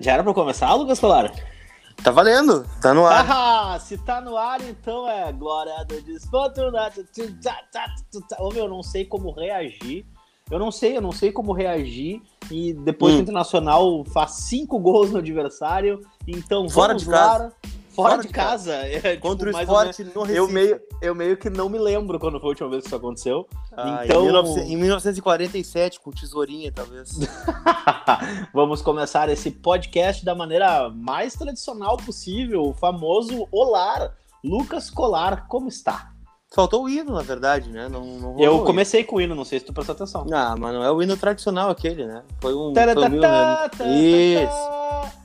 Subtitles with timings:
[0.00, 1.32] Já era pra começar, Lucas Colar?
[2.02, 3.26] Tá valendo, tá no ar.
[3.30, 7.04] Ah, se tá no ar, então é glória do desfortunado.
[8.38, 10.06] Ô, meu, eu não sei como reagir.
[10.50, 12.22] Eu não sei, eu não sei como reagir.
[12.50, 13.18] E depois Hum.
[13.18, 17.52] o Internacional faz cinco gols no adversário, então Fora vamos lá.
[17.90, 17.94] Casa.
[17.94, 18.76] Fora, Fora de de casa.
[18.86, 20.36] É, tipo, Contra o mais ou esporte no Recife.
[20.38, 22.96] Eu meio, eu meio que não me lembro quando foi a última vez que isso
[22.96, 23.46] aconteceu.
[23.76, 27.10] Ah, então- em, 1900 em 1947, com tesourinha, talvez.
[28.54, 34.14] Vamos começar esse podcast da maneira mais tradicional possível, o famoso Olar.
[34.42, 36.12] Lucas Colar, como está?
[36.52, 37.88] Faltou o hino, na verdade, né?
[37.88, 40.26] Não, não Eu o comecei com o hino, não sei se tu prestou atenção.
[40.32, 42.24] Ah, mas não é o hino tradicional aquele, né?
[42.40, 42.72] Foi um.
[42.74, 43.68] Foi o né?
[43.86, 45.20] Isso.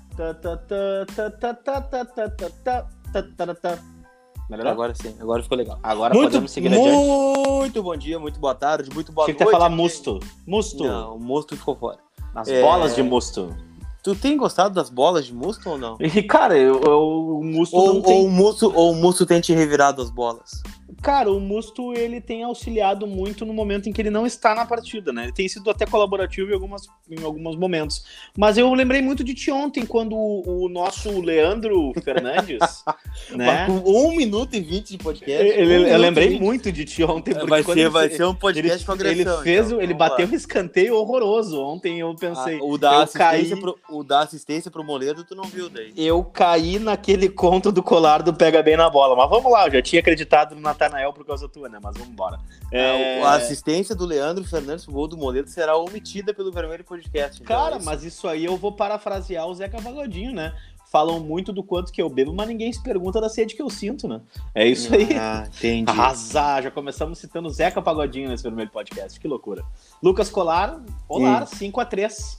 [4.70, 5.80] Agora sim, agora ficou legal.
[5.82, 6.92] Agora muito, podemos seguir adiante.
[6.92, 9.52] muito bom dia, muito boa tarde, muito boa Tinha que noite.
[9.54, 9.76] ter falar aqui.
[9.76, 10.20] musto.
[10.46, 10.84] Musto.
[10.84, 11.98] Não, o mosto ficou fora.
[12.36, 12.62] As É.
[12.62, 13.56] bolas de musto.
[14.04, 15.98] Tu tem gostado das bolas de musto ou não?
[16.00, 18.20] E, cara, eu, eu- o musto Ou, não tem...
[18.20, 20.62] ou o musto, ou o musto tem te revirado as bolas?
[21.06, 24.66] Cara, o Musto ele tem auxiliado muito no momento em que ele não está na
[24.66, 25.26] partida, né?
[25.26, 28.04] Ele tem sido até colaborativo em, algumas, em alguns momentos.
[28.36, 32.58] Mas eu lembrei muito de ti ontem, quando o, o nosso Leandro Fernandes,
[33.36, 33.68] né?
[33.68, 35.46] Com 1 minuto e 20 de podcast.
[35.46, 36.42] Ele- um eu lembrei e 20.
[36.42, 39.34] muito de ti ontem, porque Vai ser, ele, vai ser um ele, podcast com agressão.
[39.36, 39.82] ele fez, então.
[39.82, 40.32] ele bateu lá.
[40.32, 42.00] um escanteio horroroso ontem.
[42.00, 45.36] Eu pensei, Ah, o, da eu assistência caí- pro, o da assistência pro Moledo, tu
[45.36, 45.94] não viu daí.
[45.96, 49.16] eu caí naquele conto do colar do pega bem na bola.
[49.16, 50.62] Mas vamos lá, eu já tinha acreditado no
[50.96, 51.80] Natanael por causa tua, né?
[51.82, 52.40] Mas vamos embora.
[52.72, 57.42] É, A assistência do Leandro Fernandes pro gol do Moledo será omitida pelo Vermelho Podcast.
[57.42, 57.86] então Cara, é isso.
[57.86, 60.54] mas isso aí eu vou parafrasear o Zeca Pagodinho, né?
[60.92, 63.70] Falam muito do quanto que eu bebo, mas ninguém se pergunta da sede que eu
[63.70, 64.22] sinto, né?
[64.54, 65.10] É isso aí.
[65.20, 65.90] Ah, entendi.
[65.92, 69.64] Arrasar, já começamos citando Zeca Pagodinho nesse primeiro podcast, que loucura.
[70.02, 70.80] Lucas Colar,
[71.10, 71.46] Olar, Hum.
[71.48, 72.38] 5x3.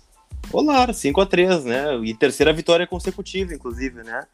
[0.53, 1.97] Olá, 5x3, né?
[2.05, 4.25] E terceira vitória consecutiva, inclusive, né?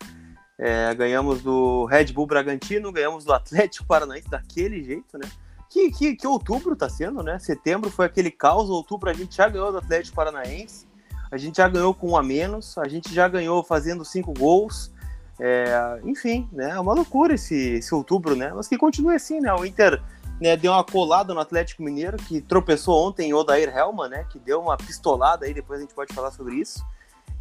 [0.58, 5.28] É, ganhamos do Red Bull Bragantino, ganhamos do Atlético Paranaense daquele jeito, né?
[5.68, 7.38] Que, que, que outubro tá sendo, né?
[7.38, 10.86] Setembro foi aquele caos, outubro a gente já ganhou do Atlético Paranaense,
[11.30, 14.92] a gente já ganhou com um a menos, a gente já ganhou fazendo cinco gols.
[15.40, 16.70] É, enfim, né?
[16.70, 18.52] É uma loucura esse, esse outubro, né?
[18.54, 19.52] Mas que continue assim, né?
[19.54, 20.00] O Inter
[20.40, 24.26] né, deu uma colada no Atlético Mineiro, que tropeçou ontem em Odair Helman, né?
[24.28, 26.84] Que deu uma pistolada aí, depois a gente pode falar sobre isso.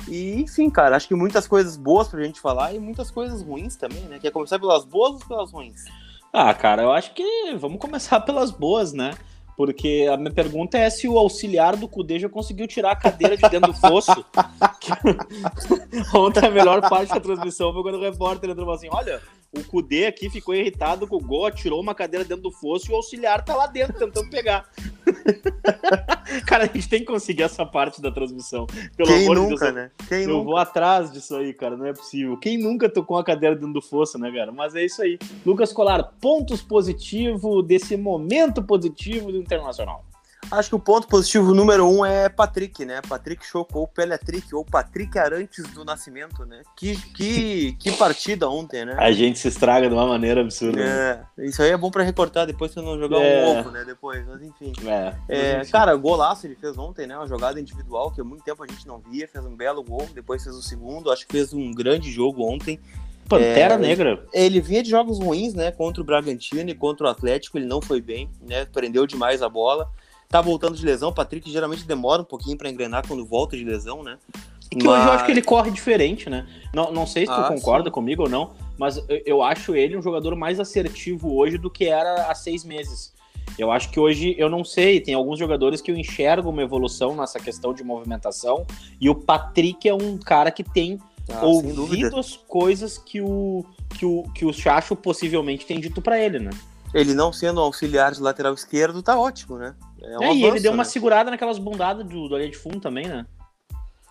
[0.07, 3.75] E, enfim, cara, acho que muitas coisas boas pra gente falar e muitas coisas ruins
[3.75, 4.19] também, né?
[4.19, 5.85] Quer começar pelas boas ou pelas ruins?
[6.33, 9.13] Ah, cara, eu acho que vamos começar pelas boas, né?
[9.55, 13.35] Porque a minha pergunta é se o auxiliar do Cudê já conseguiu tirar a cadeira
[13.35, 14.25] de dentro do fosso.
[16.15, 19.21] Ontem a melhor parte da transmissão foi quando o repórter entrou assim: olha,
[19.53, 22.93] o Cudê aqui ficou irritado com o gol, tirou uma cadeira dentro do fosso e
[22.93, 24.69] o auxiliar tá lá dentro tentando pegar.
[26.47, 28.65] cara, a gente tem que conseguir essa parte da transmissão.
[28.95, 29.91] Pelo Quem amor de nunca, Deus, né?
[30.07, 30.43] Quem eu nunca?
[30.45, 32.37] vou atrás disso aí, cara, não é possível.
[32.37, 34.51] Quem nunca tocou uma cadeira dentro do fosso, né, cara?
[34.53, 35.19] Mas é isso aí.
[35.45, 40.05] Lucas Colar, pontos positivos desse momento positivo do Internacional.
[40.49, 42.99] Acho que o ponto positivo número um é Patrick, né?
[43.07, 46.61] Patrick Choco ou Peletrick, ou Patrick Arantes do Nascimento, né?
[46.75, 48.95] Que, que, que partida ontem, né?
[48.97, 50.77] A gente se estraga de uma maneira absurda.
[50.83, 51.25] né?
[51.37, 53.45] É, isso aí é bom pra recortar depois você não jogar É.
[53.45, 53.83] um ovo, né?
[53.85, 54.73] Depois, mas enfim.
[54.85, 57.15] É, É, cara, golaço ele fez ontem, né?
[57.15, 59.27] Uma jogada individual que há muito tempo a gente não via.
[59.27, 61.11] Fez um belo gol, depois fez o segundo.
[61.11, 62.79] Acho que fez um grande jogo ontem.
[63.29, 64.25] Pantera é, Negra.
[64.33, 65.71] Ele vinha de jogos ruins, né?
[65.71, 67.57] Contra o Bragantino e contra o Atlético.
[67.57, 68.65] Ele não foi bem, né?
[68.65, 69.89] Prendeu demais a bola.
[70.31, 71.09] Tá voltando de lesão.
[71.09, 74.17] O Patrick geralmente demora um pouquinho pra engrenar quando volta de lesão, né?
[74.73, 76.47] É que hoje eu Mas- acho que ele corre diferente, né?
[76.73, 77.93] Não, não sei se tu Ah, concorda sim.
[77.93, 81.85] comigo ou não, mas eu, eu acho ele um jogador mais assertivo hoje do que
[81.85, 83.13] era há seis meses.
[83.59, 87.13] Eu acho que hoje, eu não sei, tem alguns jogadores que eu enxergo uma evolução
[87.17, 88.65] nessa questão de movimentação,
[88.99, 90.97] e o Patrick é um cara que tem
[91.29, 93.65] Ah, ouvido as coisas que o,
[93.97, 96.51] que o, que o Chacho possivelmente tem dito pra ele, né?
[96.93, 99.75] Ele não sendo um auxiliar de lateral esquerdo, tá ótimo, né?
[100.01, 100.89] É, um e ele avanço, deu uma né?
[100.89, 103.25] segurada naquelas bundadas do, do de fundo também, né?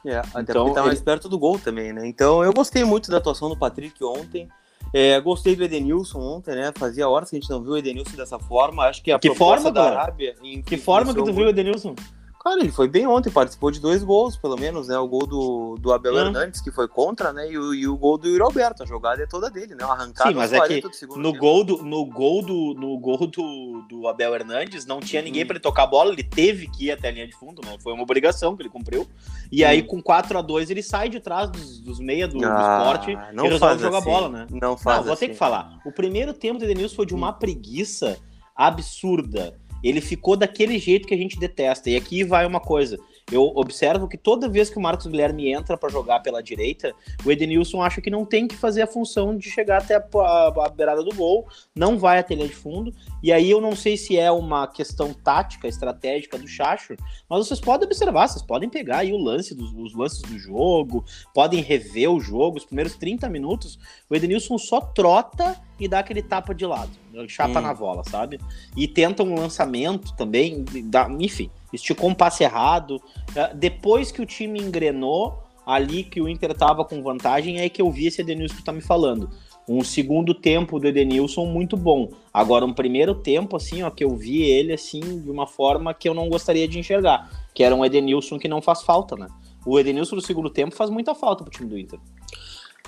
[0.07, 2.07] É, até Então, porque tá mais ele- perto do gol também, né?
[2.07, 4.49] Então eu gostei muito da atuação do Patrick ontem.
[4.95, 6.73] É, gostei do Edenilson ontem, né?
[6.75, 8.85] Fazia horas que a gente não viu o Edenilson dessa forma.
[8.87, 10.03] Acho que a Que proposta forma, da cara?
[10.03, 10.35] Arábia.
[10.43, 11.95] em- Que forma que tu viu o muito- Edenilson?
[12.43, 14.97] Cara, ele foi bem ontem, participou de dois gols, pelo menos, né?
[14.99, 16.17] O gol do, do Abel.
[16.17, 17.51] Hernandes, que foi contra, né?
[17.53, 18.83] E o, e o gol do Yuri Alberto.
[18.83, 19.85] A jogada é toda dele, né?
[19.85, 23.27] Arrancada Sim, mas é 40 do segundo No gol do, no gol do, no gol
[23.27, 25.47] do, do Abel Hernandes, não tinha ninguém Hum.
[25.49, 27.77] pra ele tocar a bola, ele teve que ir até a linha de fundo, né?
[27.83, 29.07] Foi uma obrigação que ele cumpriu.
[29.53, 29.69] E Hum.
[29.69, 32.79] aí, com 4 a 2 ele sai de trás dos, dos meia do, do Ah,
[32.79, 34.09] esporte não e resolve jogar assim.
[34.11, 34.47] bola, né?
[34.51, 35.33] Não faz Não, vou ter assim.
[35.35, 35.79] que falar.
[35.85, 38.17] O primeiro tempo do Edenilson foi de uma preguiça
[38.57, 39.61] absurda.
[39.83, 41.91] Ele ficou daquele jeito que a gente detesta.
[41.91, 42.99] E aqui vai uma coisa.
[43.33, 46.93] eu observo que toda vez que o Marcos Guilherme entra para jogar pela direita,
[47.25, 50.67] o Edenilson acha que não tem que fazer a função de chegar até a, a,
[50.67, 52.93] a beirada do gol, não vai até linha de fundo,
[53.23, 56.97] e aí eu não sei se é uma questão tática, estratégica do Chacho,
[57.29, 61.05] mas vocês podem observar, vocês podem pegar aí o lance dos os lances do jogo,
[61.35, 63.79] podem rever o jogo, os primeiros 30 minutos,
[64.09, 66.91] o Edenilson só trota e dá aquele tapa de lado,
[67.27, 67.63] chapa hum.
[67.63, 68.39] na bola, sabe?
[68.77, 73.01] E tenta um lançamento também, dá, enfim, esticou um passe errado.
[73.35, 77.81] É, depois que o time engrenou, ali que o Inter tava com vantagem, é que
[77.81, 79.31] eu vi esse Edenilson que tá me falando.
[79.69, 82.11] Um segundo tempo do Edenilson muito bom.
[82.35, 86.09] Agora, um primeiro tempo, assim, ó, que eu vi ele, assim, de uma forma que
[86.09, 87.31] eu não gostaria de enxergar.
[87.55, 89.29] Que era um Edenilson que não faz falta, né?
[89.65, 92.01] O Edenilson no segundo tempo faz muita falta pro time do Inter.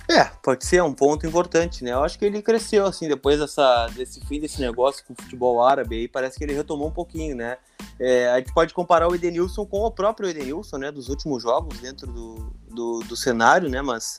[0.08, 1.92] É, pode ser um ponto importante, né?
[1.92, 5.64] Eu acho que ele cresceu, assim, depois dessa, desse fim desse negócio com o futebol
[5.64, 7.56] árabe aí, parece que ele retomou um pouquinho, né?
[7.98, 10.90] É, a gente pode comparar o Edenilson com o próprio Edenilson, né?
[10.90, 13.80] Dos últimos jogos dentro do, do, do cenário, né?
[13.80, 14.18] Mas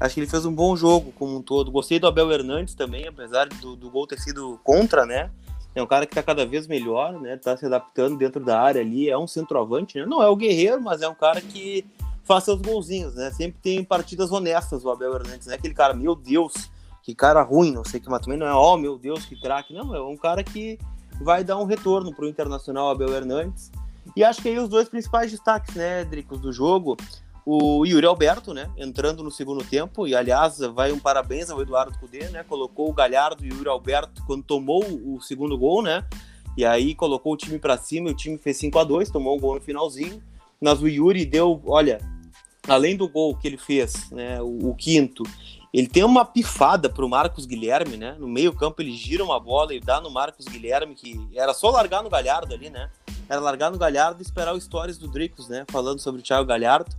[0.00, 1.70] acho que ele fez um bom jogo como um todo.
[1.70, 5.30] Gostei do Abel Hernandes também, apesar do, do gol ter sido contra, né?
[5.74, 7.36] É um cara que tá cada vez melhor, né?
[7.36, 10.04] Tá se adaptando dentro da área ali, é um centroavante, né?
[10.04, 11.86] Não é o guerreiro, mas é um cara que
[12.30, 13.32] faz seus golzinhos, né?
[13.32, 16.70] Sempre tem partidas honestas o Abel Hernandes, não é aquele cara, meu Deus,
[17.02, 19.34] que cara ruim, não sei que, mas também não é, ó, oh, meu Deus, que
[19.34, 20.78] craque, não, é um cara que
[21.20, 23.72] vai dar um retorno pro Internacional Abel Hernandes.
[24.14, 26.96] E acho que aí os dois principais destaques, né, Dricos, do jogo,
[27.44, 31.98] o Yuri Alberto, né, entrando no segundo tempo, e aliás, vai um parabéns ao Eduardo
[31.98, 36.06] Cudê, né, colocou o Galhardo e o Yuri Alberto quando tomou o segundo gol, né,
[36.56, 39.36] e aí colocou o time para cima, e o time fez 5 a 2 tomou
[39.36, 40.22] um gol no finalzinho,
[40.60, 41.98] mas o Yuri deu, olha,
[42.70, 45.24] além do gol que ele fez, né, o, o quinto,
[45.72, 48.16] ele tem uma pifada pro Marcos Guilherme, né?
[48.18, 52.02] No meio-campo ele gira uma bola e dá no Marcos Guilherme, que era só largar
[52.02, 52.90] no Galhardo ali, né?
[53.28, 55.64] Era largar no Galhardo e esperar o stories do Dricos, né?
[55.70, 56.90] Falando sobre o Thiago Galhardo.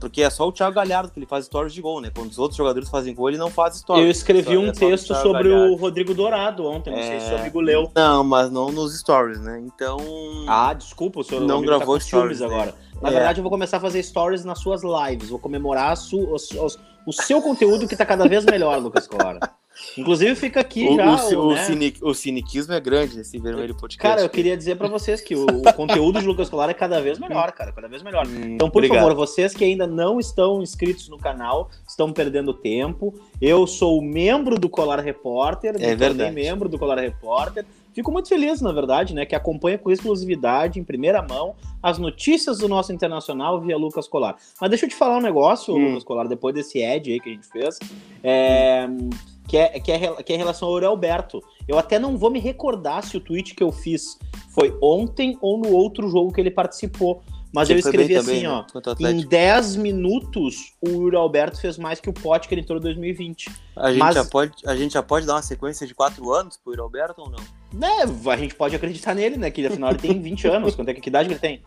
[0.00, 2.10] Porque é só o Thiago Galhardo que ele faz stories de gol, né?
[2.14, 4.04] Quando os outros jogadores fazem gol, ele não faz stories.
[4.04, 5.72] Eu escrevi só, um é texto o sobre Galhardo.
[5.72, 7.02] o Rodrigo Dourado ontem, não é...
[7.02, 7.90] sei se o amigo leu.
[7.94, 9.60] Não, mas não nos stories, né?
[9.60, 9.98] Então.
[10.46, 12.46] Ah, desculpa, o senhor não tá gravou tá stories né?
[12.46, 12.74] agora.
[13.00, 13.12] Na é.
[13.12, 15.28] verdade, eu vou começar a fazer stories nas suas lives.
[15.28, 19.40] Vou comemorar su, os, os, o seu conteúdo que tá cada vez melhor, Lucas Cora.
[19.96, 21.36] Inclusive fica aqui o, já.
[21.36, 21.64] O, o, né?
[21.64, 23.98] cinic, o, ciniquismo é grande nesse vermelho podcast.
[23.98, 27.00] Cara, eu queria dizer para vocês que o, o conteúdo de Lucas Colar é cada
[27.00, 28.26] vez melhor, cara, cada vez melhor.
[28.26, 29.02] Hum, então, por obrigado.
[29.02, 33.14] favor, vocês que ainda não estão inscritos no canal, estão perdendo tempo.
[33.40, 36.34] Eu sou membro do Colar Repórter, é verdade.
[36.34, 37.64] membro do Colar Repórter.
[37.92, 42.58] Fico muito feliz, na verdade, né, que acompanha com exclusividade, em primeira mão, as notícias
[42.58, 44.36] do nosso internacional via Lucas Colar.
[44.60, 45.88] Mas deixa eu te falar um negócio, hum.
[45.88, 47.78] Lucas Colar, depois desse ad aí que a gente fez.
[48.22, 48.86] É.
[48.86, 51.42] Hum que é, que é, que é em relação ao Alberto.
[51.66, 54.18] Eu até não vou me recordar se o tweet que eu fiz
[54.50, 57.22] foi ontem ou no outro jogo que ele participou.
[57.52, 58.64] Mas que eu escrevi assim, também, ó.
[59.00, 59.12] Né?
[59.12, 62.82] Em 10 minutos, o Yuri Alberto fez mais que o Pote que ele entrou em
[62.82, 63.50] 2020.
[63.76, 64.14] A gente, Mas...
[64.14, 67.22] já pode, a gente já pode dar uma sequência de 4 anos pro Yuri Alberto
[67.22, 67.38] ou não?
[67.72, 69.50] Né, a gente pode acreditar nele, né?
[69.50, 70.74] Que afinal ele tem 20 anos.
[70.74, 71.62] Quanto é que, que idade que ele tem?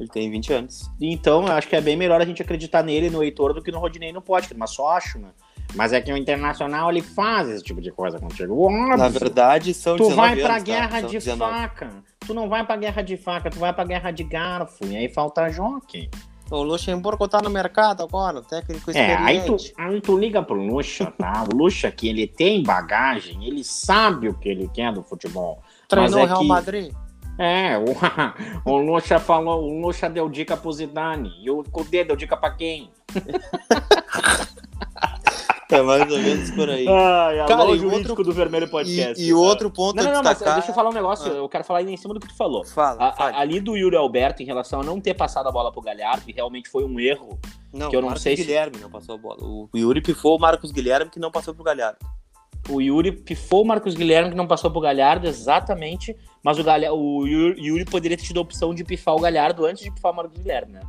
[0.00, 0.90] Ele tem 20 anos.
[1.00, 3.70] Então, eu acho que é bem melhor a gente acreditar nele no Heitor do que
[3.70, 5.28] no Rodinei no Pote, mas só acho, né?
[5.74, 8.62] Mas é que o Internacional ele faz esse tipo de coisa contigo.
[8.62, 8.96] Óbvio.
[8.96, 11.00] Na verdade, são Tu vai pra anos, guerra tá?
[11.00, 11.52] de 19.
[11.52, 11.90] faca.
[12.26, 14.86] Tu não vai pra guerra de faca, tu vai pra guerra de garfo.
[14.86, 16.08] E aí falta jockey.
[16.50, 19.22] O Luxemburgo tá no mercado agora, técnico experiente.
[19.22, 21.44] É, aí tu, aí tu liga pro Luxa, tá?
[21.50, 25.62] O Luxa que ele tem bagagem, ele sabe o que ele quer do futebol.
[25.88, 26.46] Treinou o é Real que...
[26.46, 26.92] Madrid?
[27.38, 27.84] É, o,
[28.70, 31.32] o Luxa falou, o Luxa deu dica pro Zidane.
[31.42, 32.90] E o Kudê deu dica pra quem?
[35.70, 36.86] É mais ou menos por aí.
[36.86, 39.22] Ai, Cara, e outro do Vermelho Podcast.
[39.22, 40.48] E, e outro ponto não, não, não, destacar...
[40.48, 41.32] mas deixa eu falar um negócio.
[41.32, 41.36] Ah.
[41.36, 42.64] Eu quero falar em cima do que tu falou.
[42.64, 45.72] Fala, a, a, ali do Yuri Alberto em relação a não ter passado a bola
[45.72, 47.38] pro Galhardo, e realmente foi um erro.
[47.72, 48.82] Não, que eu não Marcos sei Guilherme se...
[48.82, 49.38] não passou a bola.
[49.42, 51.98] O Yuri pifou o Marcos Guilherme que não passou pro Galhardo.
[52.68, 56.16] O Yuri pifou o Marcos Guilherme que não passou pro Galhardo, exatamente.
[56.42, 59.82] Mas o, Galhardo, o Yuri poderia ter tido a opção de pifar o Galhardo antes
[59.82, 60.80] de pifar o Marcos Guilherme, né?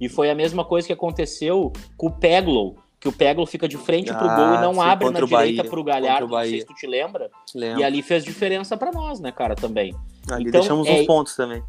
[0.00, 3.78] E foi a mesma coisa que aconteceu com o Peglow que o Peglo fica de
[3.78, 6.66] frente pro ah, gol e não sim, abre na direita pro Galhardo, não sei se
[6.66, 7.30] tu te lembra.
[7.54, 7.80] Lembro.
[7.80, 9.94] E ali fez diferença para nós, né, cara, também.
[10.30, 11.00] Ali então, deixamos é...
[11.00, 11.62] uns pontos também.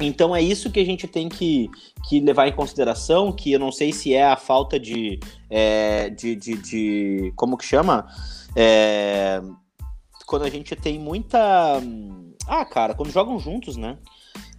[0.00, 1.70] Então é isso que a gente tem que,
[2.08, 5.20] que levar em consideração, que eu não sei se é a falta de.
[5.48, 8.06] É, de, de, de, como que chama?
[8.56, 9.40] É,
[10.26, 11.80] quando a gente tem muita.
[12.48, 13.98] Ah, cara, quando jogam juntos, né?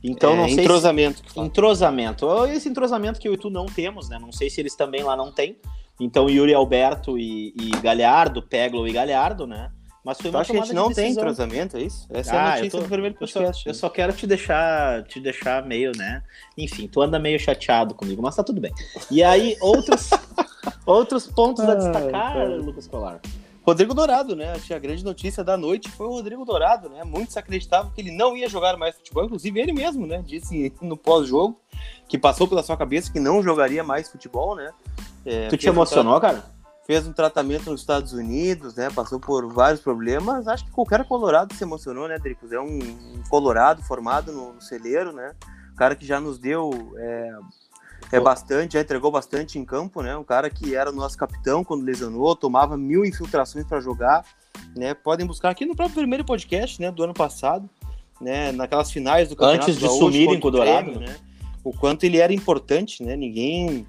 [0.01, 1.21] Então é, não sei entrosamento.
[1.29, 1.39] Se...
[1.39, 2.45] Entrosamento.
[2.45, 4.17] Esse entrosamento que eu e tu não temos, né?
[4.19, 5.57] Não sei se eles também lá não têm.
[5.99, 9.71] Então, Yuri Alberto e, e Galhardo, Peglo e Galhardo, né?
[10.03, 12.05] Mas foi tu acha que a gente não tem entrosamento, é isso?
[12.09, 13.65] Essa ah, é a ah, notícia tô, do primeiro podcast.
[13.65, 16.21] Eu só, eu só, quero te deixar, te deixar meio, né?
[16.57, 18.73] Enfim, tu anda meio chateado comigo, mas tá tudo bem.
[19.09, 20.09] E aí, outros,
[20.85, 23.21] outros pontos a destacar, ah, Lucas Colar?
[23.65, 24.51] Rodrigo Dourado, né?
[24.51, 27.03] Acho que a grande notícia da noite foi o Rodrigo Dourado, né?
[27.03, 30.21] Muitos acreditavam que ele não ia jogar mais futebol, inclusive ele mesmo, né?
[30.25, 31.57] Disse no pós-jogo
[32.07, 34.71] que passou pela sua cabeça que não jogaria mais futebol, né?
[35.25, 36.43] É, tu te emocionou, um cara?
[36.85, 38.89] Fez um tratamento nos Estados Unidos, né?
[38.93, 40.45] Passou por vários problemas.
[40.49, 42.51] Acho que qualquer colorado se emocionou, né, Dricos?
[42.51, 42.79] É um,
[43.29, 45.33] colorado formado no, no, celeiro, né?
[45.71, 47.31] O cara que já nos deu é,
[48.15, 50.15] é bastante, já entregou bastante em campo, né?
[50.15, 54.23] Um cara que era nosso capitão quando lesionou, tomava mil infiltrações para jogar,
[54.75, 54.93] né?
[54.93, 57.67] Podem buscar aqui no próprio primeiro podcast, né, do ano passado,
[58.21, 58.51] né?
[58.51, 61.15] Naquelas finais do campeonato antes de sumirem com o Dourado, Grêmio, né?
[61.63, 63.15] O quanto ele era importante, né?
[63.15, 63.87] Ninguém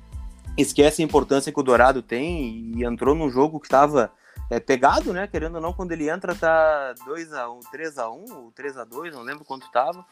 [0.57, 4.11] esquece a importância que o Dourado tem e entrou num jogo que estava
[4.50, 5.26] é, pegado, né?
[5.26, 8.78] Querendo ou não, quando ele entra tá 2 a 1, 3 a 1 ou 3
[8.78, 10.04] a 2, não lembro quanto estava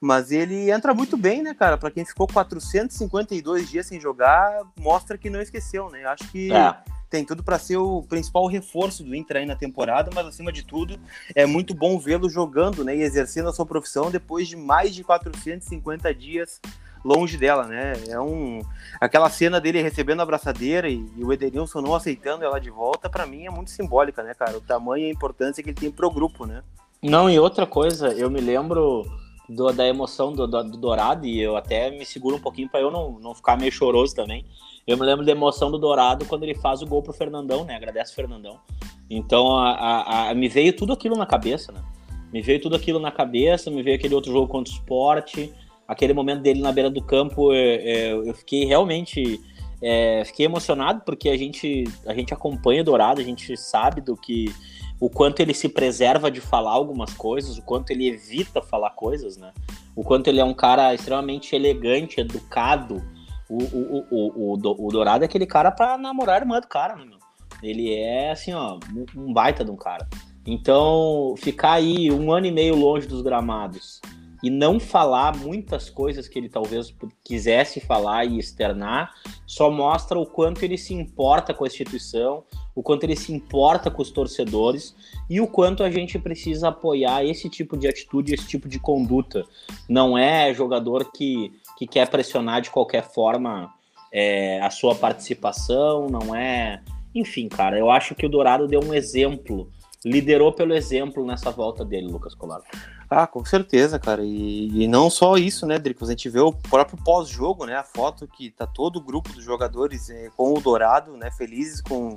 [0.00, 1.76] mas ele entra muito bem, né, cara?
[1.76, 6.06] Para quem ficou 452 dias sem jogar, mostra que não esqueceu, né?
[6.06, 6.74] Acho que é.
[7.10, 10.64] tem tudo para ser o principal reforço do Inter aí na temporada, mas acima de
[10.64, 10.98] tudo,
[11.34, 15.04] é muito bom vê-lo jogando, né, e exercendo a sua profissão depois de mais de
[15.04, 16.60] 450 dias
[17.04, 17.92] longe dela, né?
[18.08, 18.62] É um
[19.00, 23.08] aquela cena dele recebendo a abraçadeira e, e o Edenilson não aceitando ela de volta,
[23.08, 24.56] para mim é muito simbólica, né, cara?
[24.56, 26.62] O tamanho e a importância que ele tem pro grupo, né?
[27.02, 29.06] Não, e outra coisa, eu me lembro
[29.50, 32.80] do, da emoção do, do, do, Dourado, e eu até me seguro um pouquinho para
[32.80, 34.44] eu não, não ficar meio choroso também.
[34.86, 37.74] Eu me lembro da emoção do Dourado quando ele faz o gol pro Fernandão, né?
[37.74, 38.58] Agradece o Fernandão.
[39.08, 41.82] Então a, a, a, me veio tudo aquilo na cabeça, né?
[42.32, 45.52] Me veio tudo aquilo na cabeça, me veio aquele outro jogo contra o esporte,
[45.86, 49.40] aquele momento dele na beira do campo, eu, é, é, eu fiquei realmente.
[49.82, 54.14] É, fiquei emocionado porque a gente, a gente acompanha o Dourado, a gente sabe do
[54.14, 54.54] que
[55.00, 59.38] o quanto ele se preserva de falar algumas coisas, o quanto ele evita falar coisas,
[59.38, 59.52] né?
[59.96, 63.02] O quanto ele é um cara extremamente elegante, educado.
[63.48, 66.94] O, o, o, o, o Dourado é aquele cara para namorar a irmã do cara,
[66.94, 67.18] né, meu?
[67.62, 68.78] Ele é, assim, ó,
[69.16, 70.06] um baita de um cara.
[70.46, 74.00] Então, ficar aí um ano e meio longe dos gramados
[74.42, 79.14] e não falar muitas coisas que ele talvez quisesse falar e externar,
[79.46, 82.44] só mostra o quanto ele se importa com a instituição,
[82.74, 84.94] o quanto ele se importa com os torcedores
[85.28, 89.44] e o quanto a gente precisa apoiar esse tipo de atitude, esse tipo de conduta.
[89.88, 93.70] Não é jogador que, que quer pressionar de qualquer forma
[94.12, 96.82] é, a sua participação, não é.
[97.14, 99.70] Enfim, cara, eu acho que o Dourado deu um exemplo,
[100.04, 102.62] liderou pelo exemplo nessa volta dele, Lucas Colar.
[103.10, 104.22] Ah, com certeza, cara.
[104.22, 106.04] E, e, não só isso, né, Drico?
[106.04, 107.74] A gente vê o próprio pós-jogo, né?
[107.74, 111.28] A foto que tá todo o grupo dos jogadores é, com o Dourado, né?
[111.32, 112.16] Felizes com,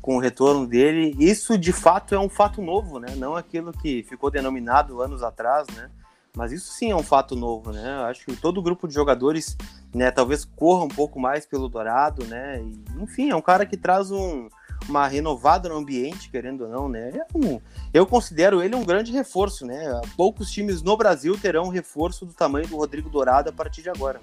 [0.00, 1.14] com o retorno dele.
[1.18, 3.14] Isso, de fato, é um fato novo, né?
[3.16, 5.90] Não aquilo que ficou denominado anos atrás, né?
[6.34, 8.04] Mas isso sim é um fato novo, né?
[8.08, 9.58] Acho que todo o grupo de jogadores,
[9.92, 12.62] né, talvez corra um pouco mais pelo Dourado, né?
[12.62, 14.48] E, enfim, é um cara que traz um
[14.88, 17.10] uma renovada no ambiente, querendo ou não, né?
[17.14, 17.60] É um,
[17.92, 20.00] eu considero ele um grande reforço, né?
[20.16, 24.20] Poucos times no Brasil terão reforço do tamanho do Rodrigo Dourado a partir de agora.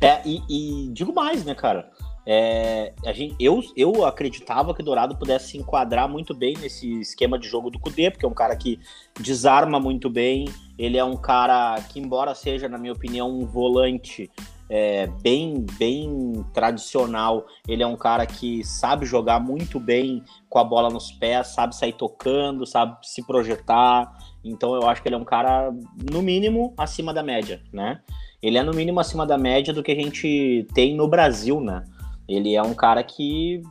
[0.00, 1.90] É, e, e, digo mais, né, cara?
[2.30, 7.00] É, a gente, eu, eu acreditava que o Dourado pudesse se enquadrar muito bem nesse
[7.00, 8.78] esquema de jogo do Cudê, porque é um cara que
[9.18, 10.44] desarma muito bem.
[10.78, 14.30] Ele é um cara que, embora seja, na minha opinião, um volante
[14.68, 17.46] é, bem, bem tradicional.
[17.66, 21.74] Ele é um cara que sabe jogar muito bem com a bola nos pés, sabe
[21.74, 24.12] sair tocando, sabe se projetar.
[24.44, 25.72] Então eu acho que ele é um cara,
[26.10, 28.00] no mínimo, acima da média, né?
[28.42, 31.84] Ele é no mínimo acima da média do que a gente tem no Brasil, né?
[32.28, 33.62] Ele é um cara que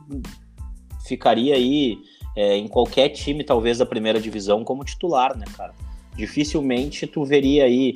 [1.06, 1.98] ficaria aí
[2.36, 5.72] é, em qualquer time, talvez, da primeira divisão como titular, né, cara?
[6.18, 7.94] dificilmente tu veria aí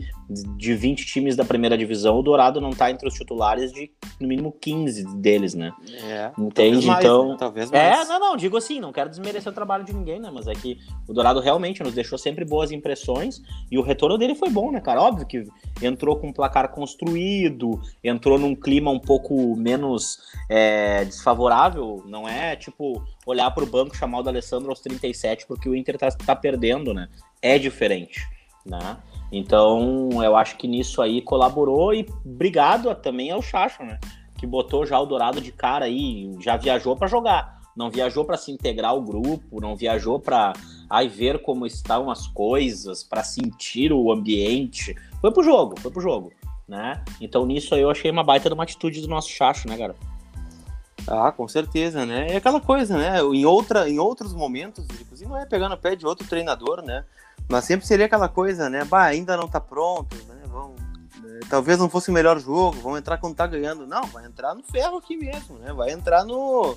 [0.57, 4.29] de 20 times da primeira divisão, o Dourado não tá entre os titulares de no
[4.29, 5.73] mínimo 15 deles, né?
[6.05, 6.87] É, Entende?
[6.87, 7.37] Mais, então, né?
[7.39, 8.09] talvez é, mais.
[8.09, 10.31] É, não, não, digo assim, não quero desmerecer o trabalho de ninguém, né?
[10.33, 14.35] Mas é que o Dourado realmente nos deixou sempre boas impressões e o retorno dele
[14.35, 15.03] foi bom, né, cara?
[15.03, 15.47] Óbvio que
[15.83, 22.57] entrou com um placar construído, entrou num clima um pouco menos é, desfavorável, não é
[22.57, 26.37] tipo olhar para o banco chamar o Alessandro aos 37 porque o Inter tá, tá
[26.37, 27.09] perdendo, né?
[27.41, 28.21] É diferente,
[28.65, 28.97] né?
[29.33, 33.99] Então, eu acho que nisso aí colaborou e obrigado também ao Chacho, né?
[34.37, 37.63] Que botou já o Dourado de cara aí, já viajou para jogar.
[37.75, 40.53] Não viajou para se integrar ao grupo, não viajou para
[40.91, 44.95] aí ver como estão as coisas, para sentir o ambiente.
[45.23, 46.31] Foi pro jogo, foi pro jogo,
[46.69, 47.03] né?
[47.19, 49.97] Então nisso aí eu achei uma baita de uma atitude do nosso Chacho, né, cara?
[51.07, 52.27] Ah, com certeza, né?
[52.29, 53.21] É aquela coisa, né?
[53.21, 57.05] Em, outra, em outros momentos, inclusive não é pegar no pé de outro treinador, né?
[57.49, 58.85] Mas sempre seria aquela coisa, né?
[58.85, 60.43] Bah, ainda não tá pronto, né?
[60.47, 60.81] Vamos,
[61.23, 61.41] né?
[61.49, 63.87] Talvez não fosse o melhor jogo, vamos entrar quando tá ganhando.
[63.87, 65.73] Não, vai entrar no ferro aqui mesmo, né?
[65.73, 66.77] Vai entrar no,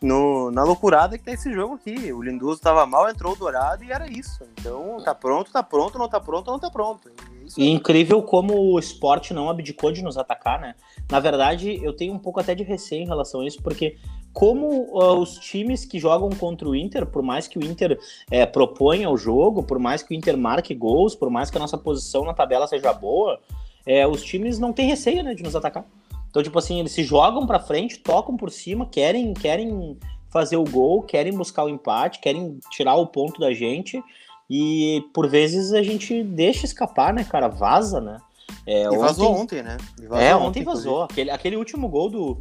[0.00, 2.12] no, na loucurada que tá esse jogo aqui.
[2.12, 4.44] O Lindoso tava mal, entrou o Dourado e era isso.
[4.58, 7.10] Então, tá pronto, tá pronto, não tá pronto, não tá pronto.
[7.56, 10.74] E, é incrível como o esporte não abdicou de nos atacar, né?
[11.10, 13.96] Na verdade, eu tenho um pouco até de receio em relação a isso, porque
[14.34, 17.96] como uh, os times que jogam contra o Inter, por mais que o Inter
[18.28, 21.60] é, proponha o jogo, por mais que o Inter marque gols, por mais que a
[21.60, 23.38] nossa posição na tabela seja boa,
[23.86, 25.86] é, os times não têm receio né, de nos atacar.
[26.28, 29.96] Então, tipo assim, eles se jogam para frente, tocam por cima, querem, querem
[30.30, 34.02] fazer o gol, querem buscar o empate, querem tirar o ponto da gente.
[34.50, 37.46] E por vezes a gente deixa escapar, né, cara?
[37.46, 38.18] Vaza, né?
[38.66, 39.76] É, e vazou ontem, né?
[40.00, 41.02] Vazou é, ontem, ontem vazou.
[41.04, 42.36] Aquele, aquele último gol do,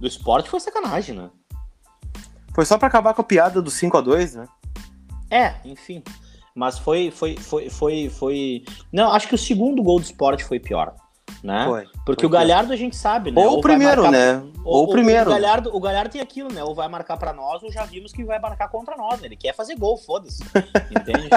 [0.00, 1.30] do esporte foi sacanagem, né?
[2.54, 4.48] Foi só para acabar com a piada do 5 a 2 né?
[5.30, 6.02] É, enfim.
[6.54, 8.64] Mas foi, foi, foi, foi, foi.
[8.92, 10.94] Não, acho que o segundo gol do esporte foi pior
[11.42, 11.64] né?
[11.66, 11.86] Foi.
[12.04, 13.40] Porque foi o Galhardo a gente sabe, né?
[13.40, 14.10] Ou, ou o primeiro, marcar...
[14.10, 14.42] né?
[14.64, 15.30] Ou, o primeiro.
[15.30, 16.62] O Galhardo, o Galhardo tem aquilo, né?
[16.64, 19.20] Ou vai marcar para nós, ou já vimos que vai marcar contra nós.
[19.20, 19.28] Né?
[19.28, 20.42] Ele quer fazer gol, foda-se.
[20.90, 21.28] Entende?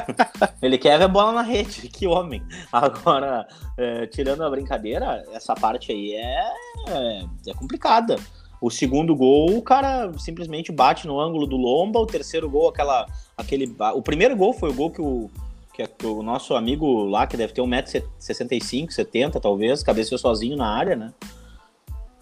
[0.61, 1.89] ele quer ver bola na rede.
[2.01, 2.41] Que homem.
[2.71, 6.53] Agora, é, tirando a brincadeira, essa parte aí é,
[6.87, 8.15] é, é complicada.
[8.61, 11.99] O segundo gol, o cara simplesmente bate no ângulo do Lomba.
[11.99, 13.75] O terceiro gol, aquela, aquele.
[13.95, 15.29] O primeiro gol foi o gol que o
[15.73, 20.55] que, é, que o nosso amigo lá, que deve ter 1,65m, 70 talvez, cabeceou sozinho
[20.55, 21.13] na área, né?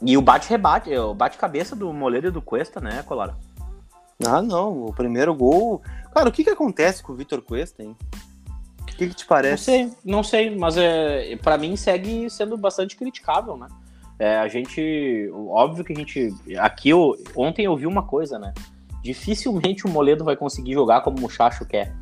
[0.01, 3.35] E o bate-rebate, o bate-cabeça do Moleiro e do Cuesta, né, Colara?
[4.25, 5.81] Ah, não, o primeiro gol.
[6.13, 7.95] Cara, o que que acontece com o Vitor Cuesta, hein?
[8.81, 9.51] O que, que te parece?
[9.51, 13.67] Não sei, não sei, mas é, para mim segue sendo bastante criticável, né?
[14.19, 18.53] É, a gente, óbvio que a gente, aqui eu, ontem eu vi uma coisa, né?
[19.01, 21.95] Dificilmente o Moledo vai conseguir jogar como o Muchacho quer.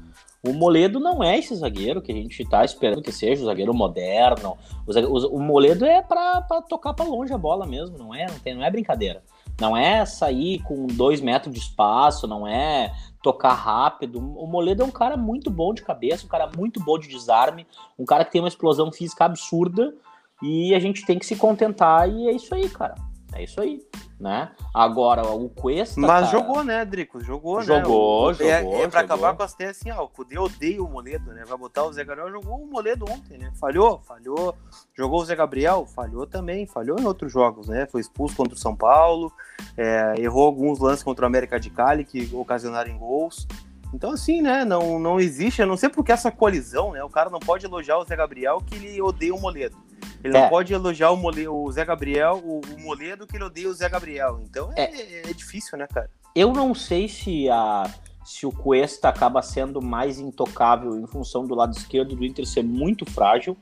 [0.44, 3.74] O Moledo não é esse zagueiro que a gente está esperando que seja o zagueiro
[3.74, 4.58] moderno.
[4.88, 8.26] O, zagueiro, o, Moledo é para tocar para longe a bola mesmo, não é?
[8.26, 9.22] Não, tem, não é brincadeira.
[9.60, 14.20] Não é sair com dois metros de espaço, não é tocar rápido.
[14.20, 17.68] O Moledo é um cara muito bom de cabeça, um cara muito bom de desarme,
[17.98, 19.94] um cara que tem uma explosão física absurda
[20.42, 22.96] e a gente tem que se contentar e é isso aí, cara.
[23.34, 23.80] É isso aí
[24.20, 24.52] né?
[24.74, 26.00] Agora, o Cuesta.
[26.00, 26.26] Mas cara...
[26.26, 27.20] jogou, né, Drico?
[27.24, 27.84] Jogou, jogou, né?
[27.84, 28.76] Jogou, jogou.
[28.76, 29.16] É, é pra jogou.
[29.16, 30.04] acabar com as ideias assim, ó.
[30.04, 31.44] O Cudê odeia o Moledo, né?
[31.46, 33.52] Vai botar o Zé Gabriel, jogou o Moledo ontem, né?
[33.60, 34.56] Falhou, falhou.
[34.96, 37.86] Jogou o Zé Gabriel, falhou também, falhou em outros jogos, né?
[37.86, 39.32] Foi expulso contra o São Paulo,
[39.76, 43.48] é, errou alguns lances contra o América de Cali que ocasionaram gols.
[43.94, 44.66] Então, assim, né?
[44.66, 47.04] Não, não existe, eu não sei porque essa colisão, né?
[47.04, 49.78] O cara não pode elogiar o Zé Gabriel que ele odeia o Moledo.
[50.24, 50.42] Ele é.
[50.42, 53.74] não pode elogiar o, Mole, o Zé Gabriel, o, o, Moledo, que ele odeia o
[53.74, 54.42] Zé Gabriel.
[54.44, 56.10] Então é, é, é difícil, né, cara?
[56.36, 57.90] Eu não sei se a
[58.28, 62.62] se o Cuesta acaba sendo mais intocável em função do lado esquerdo do Inter ser
[62.62, 63.56] muito frágil,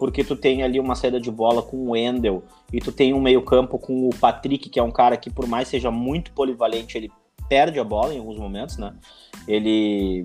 [0.00, 3.20] porque tu tem ali uma saída de bola com o Wendel e tu tem um
[3.20, 7.12] meio-campo com o Patrick, que é um cara que, por mais seja muito polivalente, ele
[7.50, 8.94] perde a bola em alguns momentos, né?
[9.46, 10.24] Ele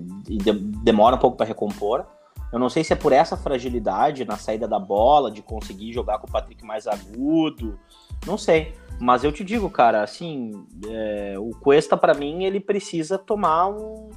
[0.84, 2.06] demora um pouco para recompor.
[2.52, 6.20] Eu não sei se é por essa fragilidade na saída da bola, de conseguir jogar
[6.20, 7.78] com o Patrick mais agudo.
[8.24, 8.72] Não sei.
[9.00, 10.52] Mas eu te digo, cara, assim,
[10.88, 14.10] é, o Cuesta, para mim, ele precisa tomar um,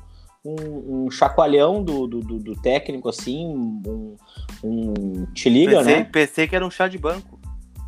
[0.46, 4.16] um, um chacoalhão do, do, do, técnico, assim, um,
[4.64, 6.04] um te liga, pensei, né?
[6.04, 7.39] Pensei que era um chá de banco.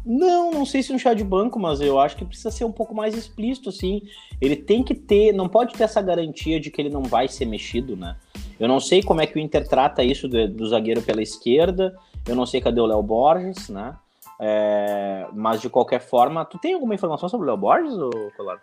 [0.06, 2.72] Não, não sei se um chá de banco, mas eu acho que precisa ser um
[2.72, 4.02] pouco mais explícito, assim.
[4.40, 7.46] Ele tem que ter, não pode ter essa garantia de que ele não vai ser
[7.46, 8.16] mexido, né?
[8.60, 11.96] Eu não sei como é que o Inter trata isso do, do zagueiro pela esquerda,
[12.28, 13.96] eu não sei cadê o Léo Borges, né?
[14.44, 18.60] É, mas de qualquer forma, tu tem alguma informação sobre o Léo Borges, ou Colado?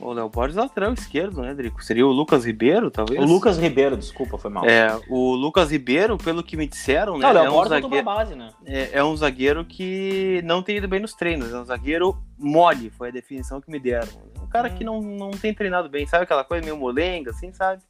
[0.00, 1.84] O Léo Borges é lateral esquerdo, né, Drico?
[1.84, 3.20] Seria o Lucas Ribeiro, talvez?
[3.20, 4.64] O Lucas Ribeiro, desculpa, foi mal.
[4.64, 7.20] É, o Lucas Ribeiro, pelo que me disseram, né?
[7.22, 8.50] Não, o Léo é um Borges é zagueiro, base, né?
[8.66, 12.90] É, é, um zagueiro que não tem ido bem nos treinos, é um zagueiro mole,
[12.90, 14.08] foi a definição que me deram.
[14.42, 14.74] Um cara hum.
[14.74, 17.80] que não, não tem treinado bem, sabe aquela coisa meio molenga, assim, sabe?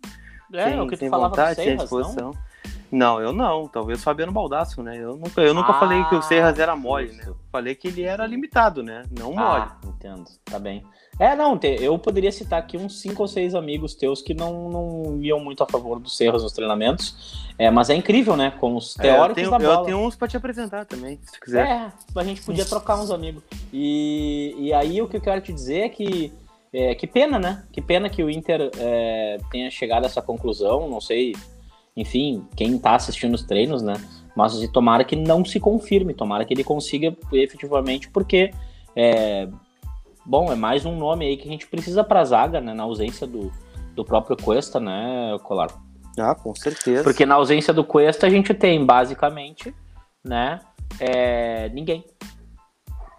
[0.53, 2.33] É, sem, o que tu falava vontade, sem disposição.
[2.33, 2.50] Não?
[2.91, 3.69] Não, eu não.
[3.69, 4.97] Talvez Fabiano Baldasso, né?
[4.97, 7.33] Eu nunca, eu nunca ah, falei que o Serras era mole, né?
[7.53, 9.05] Falei que ele era limitado, né?
[9.17, 9.65] Não mole.
[9.65, 10.25] Ah, entendo.
[10.45, 10.85] Tá bem.
[11.19, 15.19] É, não, eu poderia citar aqui uns cinco ou seis amigos teus que não, não
[15.23, 17.47] iam muito a favor do Serras nos treinamentos.
[17.59, 18.53] É, mas é incrível, né?
[18.59, 19.81] Com os teóricos é, eu tenho, da bola.
[19.81, 21.67] Eu tenho uns pra te apresentar também, se quiser.
[21.67, 23.43] É, a gente podia trocar uns amigos.
[23.73, 26.33] E, e aí o que eu quero te dizer é que
[26.73, 27.65] é, que pena, né?
[27.71, 30.89] Que pena que o Inter é, tenha chegado a essa conclusão.
[30.89, 31.35] Não sei
[31.97, 33.95] enfim, quem está assistindo os treinos, né?
[34.37, 38.53] Mas tomara que não se confirme, tomara que ele consiga efetivamente, porque
[38.95, 39.49] é,
[40.25, 42.73] bom, é mais um nome aí que a gente precisa pra zaga, né?
[42.73, 43.53] Na ausência do,
[43.95, 45.71] do próprio Cuesta, né, Colar?
[46.19, 47.03] Ah, com certeza.
[47.03, 49.75] Porque na ausência do Cuesta a gente tem, basicamente,
[50.25, 50.61] né,
[50.99, 52.05] é, ninguém.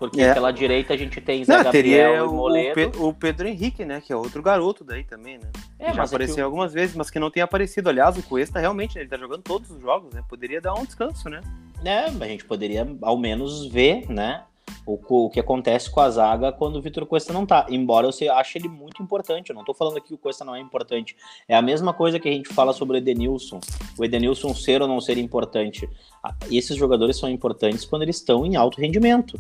[0.02, 0.34] Porque É.
[0.34, 2.74] pela direita a gente tem Zé Não, Gabriel e o, Moledo.
[2.74, 4.02] Pe- o Pedro Henrique, né?
[4.02, 5.48] Que é outro garoto daí também, né?
[5.78, 7.88] É, já mas é que apareceu o- algumas vezes, mas que não tem aparecido.
[7.88, 10.24] Aliás, o Cuesta realmente, né, ele tá jogando todos os jogos, né?
[10.28, 11.40] Poderia dar um descanso, né?
[11.84, 14.44] né, a gente poderia ao menos ver, né,
[14.88, 17.68] o, o que acontece com a zaga quando o Vitor Cuesta não tá.
[17.70, 19.52] Embora eu ache ele muito importante.
[19.52, 21.16] Eu não tô falando aqui que o Cuesta não é importante.
[21.48, 23.60] É a mesma coisa que a gente fala sobre o Edenilson.
[24.00, 25.88] O Edenilson ser ou não ser importante.
[26.24, 29.40] Ah, Esses jogadores são importantes quando eles estão em alto rendimento.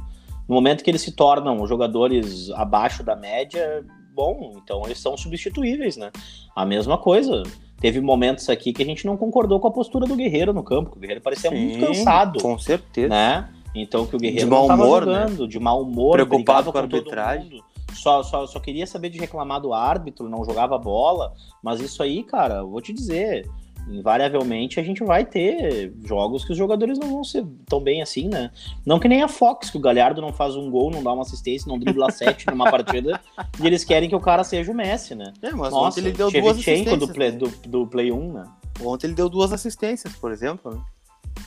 [0.52, 5.96] No momento que eles se tornam jogadores abaixo da média, bom, então eles são substituíveis,
[5.96, 6.12] né?
[6.54, 7.42] A mesma coisa.
[7.80, 10.92] Teve momentos aqui que a gente não concordou com a postura do Guerreiro no campo,
[10.92, 13.08] que o Guerreiro parecia muito Sim, cansado Com certeza.
[13.08, 13.50] né?
[13.74, 14.76] Então que o Guerreiro De mau né?
[14.76, 17.64] jogando, de mau humor, Preocupado com a arbitragem.
[17.94, 21.34] Só, só, só queria saber de reclamar do árbitro, não jogava bola.
[21.64, 23.50] Mas isso aí, cara, eu vou te dizer,
[23.88, 28.28] invariavelmente a gente vai ter jogos que os jogadores não vão ser tão bem assim,
[28.28, 28.52] né?
[28.86, 31.24] Não que nem a Fox, que o Galhardo não faz um gol, não dá uma
[31.24, 33.20] assistência, não dribla sete numa partida,
[33.62, 35.34] e eles querem que o cara seja o Messi, né?
[35.42, 37.00] É, mas Nossa, ontem ele deu duas assistências.
[37.00, 37.38] do Play, né?
[37.38, 38.44] do, do Play 1, né?
[38.82, 40.84] Ontem ele deu duas assistências, por exemplo.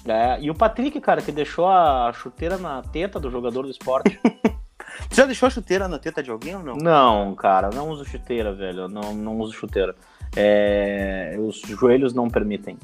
[0.04, 0.36] Né?
[0.36, 4.20] É, e o Patrick, cara, que deixou a chuteira na teta do jogador do esporte.
[5.08, 6.76] Tu já deixou a chuteira na teta de alguém ou não?
[6.76, 8.88] Não, cara, não uso chuteira, velho.
[8.88, 9.94] Não, não uso chuteira.
[10.36, 12.78] É, os joelhos não permitem.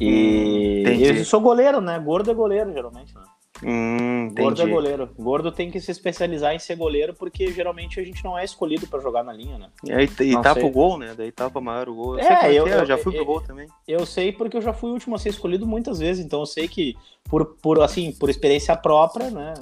[0.00, 1.18] E Hum, entendi.
[1.20, 1.98] eu sou goleiro, né?
[1.98, 3.22] Gordo é goleiro, geralmente, né?
[3.62, 5.08] Hum, Gordo é goleiro.
[5.16, 8.86] Gordo tem que se especializar em ser goleiro, porque geralmente a gente não é escolhido
[8.88, 9.68] pra jogar na linha, né?
[9.84, 10.64] E, aí, e tapa sei.
[10.64, 11.14] o gol, né?
[11.16, 12.18] Daí tapa maior o gol.
[12.18, 13.68] Eu É, como é eu- é, eu já fui pro eu- gol também.
[13.86, 16.46] Eu sei porque eu já fui o último a ser escolhido muitas vezes, então eu
[16.46, 16.96] sei que
[17.30, 19.54] por, por assim, por experiência própria, né?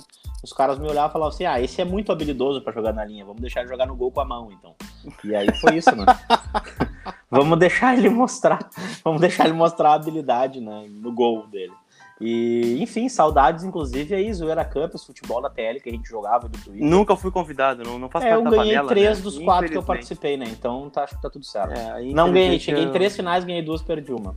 [0.42, 3.05] Os caras me olhavam e falavam assim: "Ah, esse é muito habilidoso pra jogar na
[3.05, 4.74] linha, vamos deixar ele jogar no gol com a mão, então".
[5.22, 6.07] E aí foi isso, né?
[7.32, 8.68] vamos deixar ele mostrar,
[9.02, 11.72] vamos deixar ele mostrar a habilidade, né, no gol dele.
[12.20, 16.56] E, enfim, saudades, inclusive, aí, Zoeira Campus, futebol da TL que a gente jogava do
[16.56, 16.88] Twitter.
[16.88, 19.24] Nunca fui convidado, não, não faço É, eu ganhei panela, três né?
[19.24, 20.44] dos quatro que eu participei, né?
[20.48, 21.72] Então tá, acho que tá tudo certo.
[21.72, 24.32] É, não ganhei, cheguei em três finais, ganhei duas, perdi uma.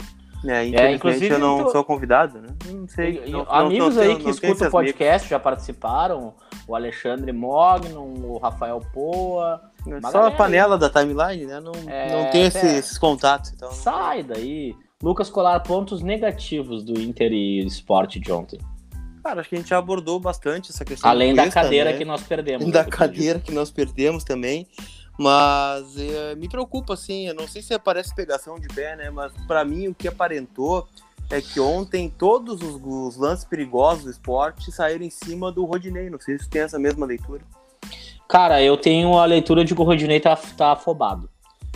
[0.49, 2.47] É, infelizmente inclusive, eu não sou convidado, né?
[2.71, 3.21] Não sei.
[3.25, 4.71] E- não- amigos não aí que não tenho escutam o esses amigos.
[4.71, 6.33] podcast já participaram,
[6.67, 9.61] o Alexandre Mognon, o Rafael Poa.
[9.87, 11.59] É Só a panela da timeline, né?
[11.59, 12.77] Não, É, não tenho esse- é.
[12.77, 13.51] esses contatos.
[13.53, 14.73] Então Sai daí.
[15.03, 18.59] Lucas Colar, pontos negativos do Inter e Sport de ontem.
[19.23, 21.09] Cara, acho que a gente já abordou bastante essa questão.
[21.09, 21.97] Além da Cuesta, cadeira né?
[21.97, 22.71] que nós perdemos.
[22.71, 24.67] da né, cadeira que nós perdemos também.
[25.17, 29.09] Mas eh, me preocupa, assim, eu não sei se parece pegação de pé, né?
[29.09, 30.87] Mas pra mim o que aparentou
[31.29, 36.09] é que ontem todos os, os lances perigosos do esporte saíram em cima do Rodinei.
[36.09, 37.41] Não sei se tem essa mesma leitura.
[38.27, 41.29] Cara, eu tenho a leitura de que o Rodinei tá, tá afobado.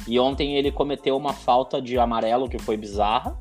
[0.07, 3.37] E ontem ele cometeu uma falta de amarelo que foi bizarra.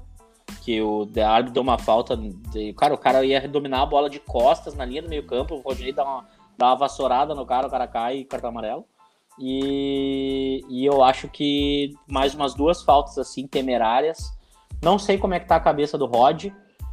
[0.63, 2.17] Que o árbitro deu uma falta.
[2.17, 2.73] De...
[2.75, 5.57] Cara, o cara ia dominar a bola de costas na linha do meio campo.
[5.57, 8.85] O Rodinei dá uma, dá uma vassourada no cara, o cara cai e cartão amarelo.
[9.41, 14.33] E, e eu acho que mais umas duas faltas assim temerárias.
[14.83, 16.47] Não sei como é que tá a cabeça do Rod.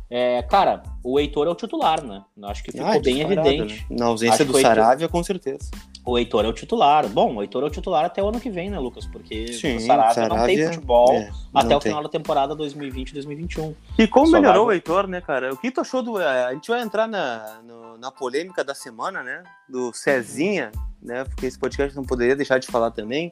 [0.10, 2.24] É, cara, o Heitor é o titular, né?
[2.38, 3.86] Eu acho que ficou Ah, bem disparado, evidente.
[3.90, 3.98] né?
[3.98, 5.72] Na ausência Acho do Saravia, com certeza.
[6.06, 7.08] O Heitor é o titular.
[7.10, 9.08] Bom, o Heitor é o titular até o ano que vem, né, Lucas?
[9.08, 11.90] Porque Sim, o Saravia, não tem Saravia, futebol É, até o tem.
[11.92, 13.74] final da temporada 2020-2021.
[13.98, 15.52] E como Só melhorou o vai- Heitor, né, cara?
[15.52, 16.18] O que tu achou do.
[16.18, 19.42] A gente vai entrar na, no- na polêmica da semana, né?
[19.68, 20.72] Do Cezinha,
[21.06, 21.24] né?
[21.24, 23.32] Porque esse podcast não poderia deixar de falar também.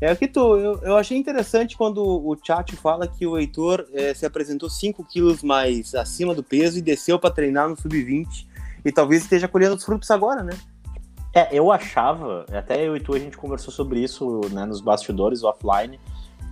[0.00, 0.56] É o que tu.
[0.56, 5.04] Eu, eu achei interessante quando o chat fala que o Heitor eh, se apresentou 5
[5.04, 8.46] quilos mais acima do peso e desceu para treinar no sub-20.
[8.84, 10.52] E talvez esteja colhendo os frutos agora, né?
[11.34, 15.42] É, eu achava, até eu e tu a gente conversou sobre isso né, nos bastidores
[15.42, 15.98] offline,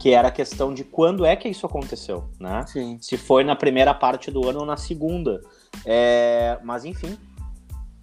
[0.01, 2.65] que era a questão de quando é que isso aconteceu, né?
[2.67, 2.99] Sim.
[3.01, 5.41] Se foi na primeira parte do ano ou na segunda.
[5.87, 7.17] É, mas enfim,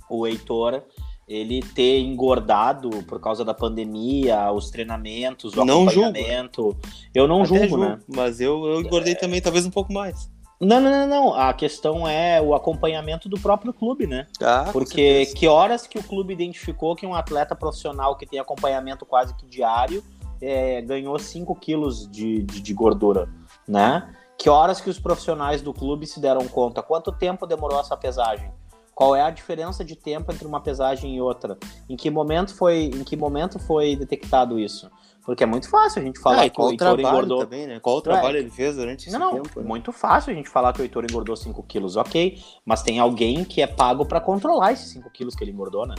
[0.10, 0.82] o Heitor,
[1.30, 6.10] ele ter engordado por causa da pandemia, os treinamentos, o Não julgo.
[6.10, 6.76] acompanhamento.
[7.13, 8.00] Eu não Até julgo, né?
[8.08, 10.28] Mas eu, eu engordei também, talvez um pouco mais.
[10.60, 11.34] Não, não, não, não.
[11.36, 14.26] A questão é o acompanhamento do próprio clube, né?
[14.42, 19.06] Ah, Porque que horas que o clube identificou que um atleta profissional que tem acompanhamento
[19.06, 20.04] quase que diário
[20.42, 23.30] é, ganhou 5 quilos de, de, de gordura,
[23.68, 24.10] né?
[24.36, 26.82] Que horas que os profissionais do clube se deram conta?
[26.82, 28.52] Quanto tempo demorou essa pesagem?
[29.00, 31.58] Qual é a diferença de tempo entre uma pesagem e outra?
[31.90, 34.92] Em que momento foi, em que momento foi detectado isso?
[35.24, 37.40] Porque é muito fácil a gente falar Ah, que o Heitor engordou.
[37.40, 37.80] também, né?
[37.80, 38.02] Qual o É.
[38.02, 39.62] trabalho ele fez durante esse Não, não, tempo?
[39.62, 39.66] né?
[39.66, 43.46] muito fácil a gente falar que o Heitor engordou 5 quilos, ok, mas tem alguém
[43.46, 45.96] que é pago pra controlar esses 5 quilos que ele engordou, né?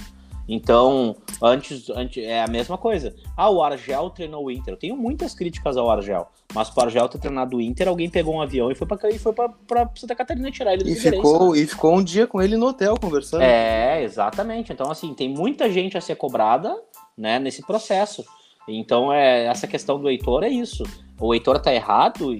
[0.53, 3.15] Então, antes, antes é a mesma coisa.
[3.37, 4.75] Ah, o Argel treinou o Inter.
[4.75, 8.11] Eu tenho muitas críticas ao Argel, mas para o Argel ter treinado o Inter, alguém
[8.11, 10.97] pegou um avião e foi para e foi para Santa Catarina tirar ele do e
[10.97, 11.61] ficou né?
[11.61, 13.43] E ficou um dia com ele no hotel conversando.
[13.43, 14.73] É, exatamente.
[14.73, 16.77] Então, assim, tem muita gente a ser cobrada
[17.17, 18.25] né, nesse processo.
[18.67, 20.83] Então, é, essa questão do Heitor é isso.
[21.21, 22.35] O Heitor tá errado,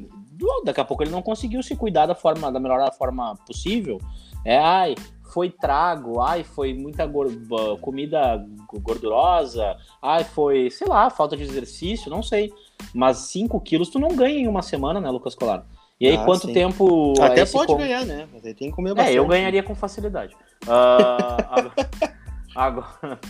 [0.65, 4.01] daqui a pouco ele não conseguiu se cuidar da forma da melhor forma possível.
[4.45, 4.97] É, ai,
[5.33, 7.09] foi trago, ai, foi muita
[7.81, 8.45] comida
[8.83, 12.53] gordurosa, ai, foi, sei lá, falta de exercício, não sei.
[12.95, 15.65] Mas 5 quilos tu não ganha em uma semana, né, Lucas Colar?
[16.01, 16.55] E aí, ah, quanto sim.
[16.55, 17.13] tempo.
[17.21, 17.79] Até pode com...
[17.79, 18.27] ganhar, né?
[18.33, 19.15] Mas aí tem que comer bastante.
[19.15, 20.35] É, eu ganharia com facilidade.
[20.65, 21.73] Uh, agora,
[22.57, 23.21] agora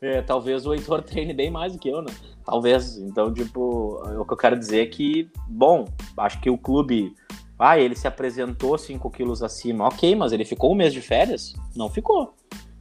[0.00, 2.12] é, talvez o Heitor treine bem mais do que eu, né?
[2.44, 2.96] Talvez.
[2.96, 5.86] Então, tipo, o que eu quero dizer é que, bom,
[6.16, 7.14] acho que o clube
[7.58, 9.86] ah, ele se apresentou 5 quilos acima.
[9.86, 11.54] Ok, mas ele ficou um mês de férias?
[11.76, 12.34] Não ficou.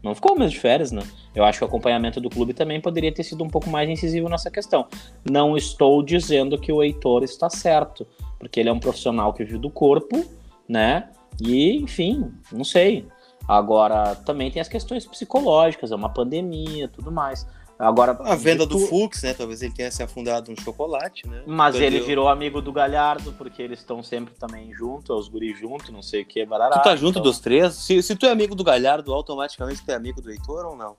[0.04, 1.02] Não ficou um mês de férias, né?
[1.34, 4.28] Eu acho que o acompanhamento do clube também poderia ter sido um pouco mais incisivo
[4.28, 4.86] nessa questão.
[5.30, 8.06] Não estou dizendo que o Heitor está certo,
[8.38, 10.26] porque ele é um profissional que vive do corpo,
[10.68, 11.10] né?
[11.42, 13.08] E, enfim, não sei.
[13.48, 17.48] Agora, também tem as questões psicológicas, é uma pandemia, tudo mais.
[17.84, 19.34] Agora, a venda do Fux, né?
[19.34, 21.44] Talvez ele tenha se afundado no chocolate, né?
[21.46, 22.00] Mas Perdeu.
[22.00, 26.02] ele virou amigo do Galhardo, porque eles estão sempre também juntos, os guris juntos, não
[26.02, 26.80] sei o que, barará.
[26.80, 27.24] Tu tá junto então...
[27.24, 27.74] dos três?
[27.76, 30.96] Se, se tu é amigo do Galhardo, automaticamente tu é amigo do Heitor ou não?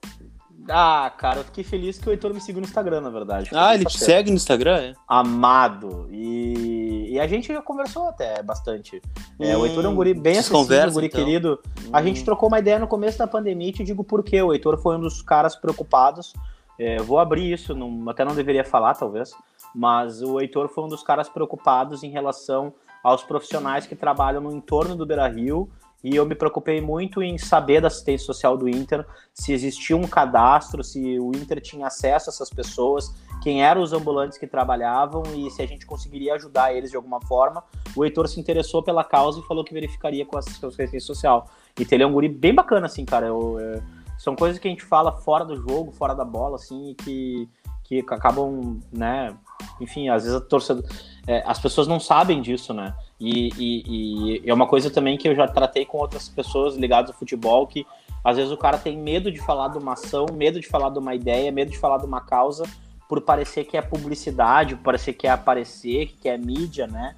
[0.67, 3.49] Ah, cara, eu fiquei feliz que o Heitor me seguiu no Instagram, na verdade.
[3.53, 4.93] Ah, ele te segue no Instagram, é?
[5.07, 6.07] Amado.
[6.11, 9.01] E, e a gente já conversou até bastante.
[9.39, 11.23] Hum, é, o Heitor é um guri bem acessível, conversa, um guri então.
[11.23, 11.59] querido.
[11.85, 11.89] Hum.
[11.93, 12.25] A gente hum.
[12.25, 14.41] trocou uma ideia no começo da pandemia e te digo por quê.
[14.41, 16.33] O Heitor foi um dos caras preocupados
[16.79, 19.31] é, vou abrir isso, não, até não deveria falar, talvez,
[19.73, 24.51] mas o Heitor foi um dos caras preocupados em relação aos profissionais que trabalham no
[24.51, 25.69] entorno do Beira Rio.
[26.03, 30.07] E eu me preocupei muito em saber da assistência social do Inter, se existia um
[30.07, 33.11] cadastro, se o Inter tinha acesso a essas pessoas,
[33.41, 37.19] quem eram os ambulantes que trabalhavam e se a gente conseguiria ajudar eles de alguma
[37.21, 37.63] forma.
[37.95, 41.49] O Heitor se interessou pela causa e falou que verificaria com a assistência social.
[41.79, 43.25] E ele é um guri bem bacana, assim, cara.
[43.25, 43.81] Eu, eu
[44.25, 47.49] são coisas que a gente fala fora do jogo, fora da bola, assim, e que,
[47.83, 49.37] que acabam, né?
[49.79, 50.83] Enfim, às vezes a torcida.
[51.27, 52.95] É, as pessoas não sabem disso, né?
[53.19, 57.11] E, e, e, é uma coisa também que eu já tratei com outras pessoas ligadas
[57.11, 57.85] ao futebol, que
[58.23, 60.97] às vezes o cara tem medo de falar de uma ação, medo de falar de
[60.97, 62.63] uma ideia, medo de falar de uma causa,
[63.07, 67.15] por parecer que é publicidade, por parecer que é aparecer, que é mídia, né?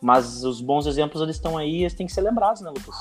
[0.00, 2.94] Mas os bons exemplos eles estão aí e eles têm que ser lembrados, né, Lucas?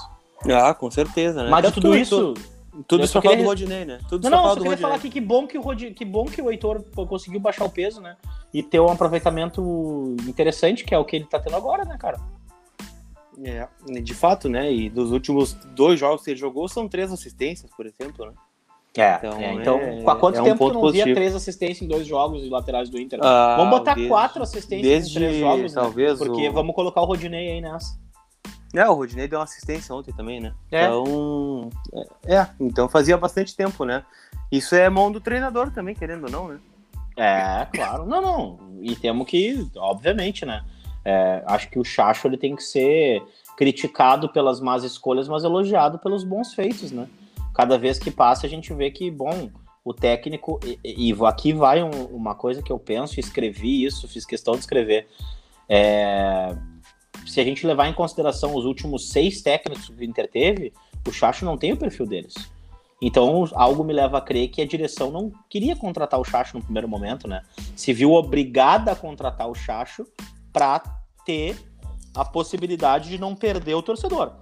[0.52, 1.52] Ah, com certeza, né?
[1.52, 2.53] Mas de tudo isso, tudo
[3.04, 4.00] isso pra falar do Rodinei, né?
[4.10, 5.84] Tudo não, não, só queria falar aqui que bom que, o Rod...
[5.94, 8.18] que bom que o Heitor conseguiu baixar o peso, né?
[8.54, 12.20] E ter um aproveitamento interessante, que é o que ele tá tendo agora, né, cara?
[13.44, 13.68] É,
[14.02, 14.72] de fato, né?
[14.72, 18.34] E dos últimos dois jogos que ele jogou, são três assistências, por exemplo, né?
[18.96, 21.06] É, então, é, então é, há quanto é tempo um tu não positivo.
[21.06, 23.20] via três assistências em dois jogos laterais do Inter?
[23.24, 25.82] Ah, vamos botar desde, quatro assistências desde, em três jogos, né?
[25.82, 26.26] talvez né?
[26.28, 26.54] Porque o...
[26.54, 28.00] vamos colocar o Rodinei aí nessa.
[28.74, 30.54] É, o Rodinei deu uma assistência ontem também, né?
[30.72, 30.86] É.
[30.86, 31.70] Então,
[32.26, 34.04] é, é, então fazia bastante tempo, né?
[34.52, 36.60] Isso é mão do treinador também, querendo ou não, né?
[37.16, 38.06] É, claro.
[38.06, 38.60] Não, não.
[38.82, 40.64] E temos que, obviamente, né?
[41.06, 43.22] É, acho que o Chacho ele tem que ser
[43.56, 47.08] criticado pelas más escolhas, mas elogiado pelos bons feitos, né?
[47.54, 49.52] Cada vez que passa a gente vê que, bom,
[49.84, 50.60] o técnico.
[50.64, 54.62] E, e aqui vai um, uma coisa que eu penso, escrevi isso, fiz questão de
[54.62, 55.08] escrever.
[55.70, 56.56] É,
[57.26, 60.74] se a gente levar em consideração os últimos seis técnicos que o Inter teve,
[61.08, 62.34] o Chacho não tem o perfil deles.
[63.02, 66.64] Então, algo me leva a crer que a direção não queria contratar o Chacho no
[66.64, 67.42] primeiro momento, né?
[67.76, 70.08] Se viu obrigada a contratar o Chacho
[70.54, 70.82] para
[71.26, 71.58] ter
[72.16, 74.34] a possibilidade de não perder o torcedor.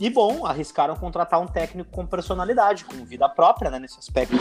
[0.00, 4.36] E bom, arriscaram contratar um técnico com personalidade, com vida própria, né, nesse aspecto.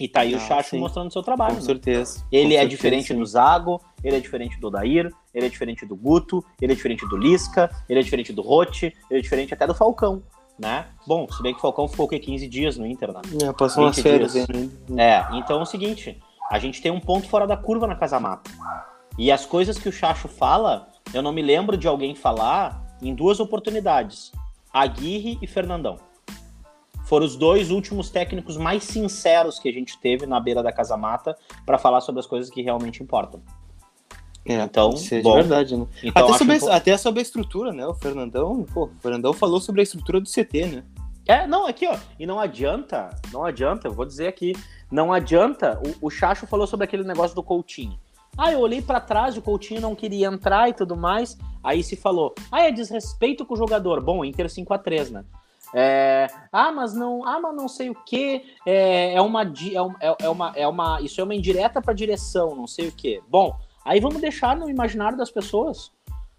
[0.00, 0.80] E tá aí ah, o Chacho sim.
[0.80, 1.54] mostrando seu trabalho.
[1.54, 1.66] Com né?
[1.66, 2.24] certeza.
[2.32, 3.18] Ele com é certeza, diferente sim.
[3.18, 7.06] do Zago, ele é diferente do Odair, ele é diferente do Guto, ele é diferente
[7.06, 10.22] do Lisca, ele é diferente do Rote, ele é diferente até do Falcão,
[10.58, 10.86] né?
[11.06, 12.18] Bom, se bem que o Falcão ficou o quê?
[12.18, 13.20] 15 dias no Inter, né?
[13.42, 14.46] É, passou umas férias né?
[14.96, 16.18] É, então é o seguinte,
[16.50, 18.50] a gente tem um ponto fora da curva na Casa Mata.
[19.18, 23.14] E as coisas que o Chacho fala, eu não me lembro de alguém falar em
[23.14, 24.32] duas oportunidades.
[24.72, 25.96] Aguirre e Fernandão
[27.10, 30.96] foram os dois últimos técnicos mais sinceros que a gente teve na beira da Casa
[30.96, 33.42] Mata para falar sobre as coisas que realmente importam.
[34.44, 35.88] É, então, é bom, verdade, né?
[36.04, 36.72] Então, até, sobre, um...
[36.72, 37.84] até sobre a estrutura, né?
[37.84, 40.84] O Fernandão, pô, o Fernandão falou sobre a estrutura do CT, né?
[41.26, 41.98] É, não, aqui, ó.
[42.16, 44.54] E não adianta, não adianta, eu vou dizer aqui,
[44.88, 45.82] não adianta.
[46.00, 47.98] O, o Chacho falou sobre aquele negócio do Coutinho.
[48.38, 51.36] Ah, eu olhei para trás, o Coutinho não queria entrar e tudo mais.
[51.60, 54.00] Aí se falou, ah, é desrespeito com o jogador.
[54.00, 55.24] Bom, Inter 5 a 3 né?
[55.74, 58.42] É, ah, mas não, ah, mas não sei o que.
[58.66, 62.66] É, é, uma, é, é, uma, é uma, isso é uma indireta para direção, não
[62.66, 63.22] sei o que.
[63.28, 65.92] Bom, aí vamos deixar no imaginário das pessoas.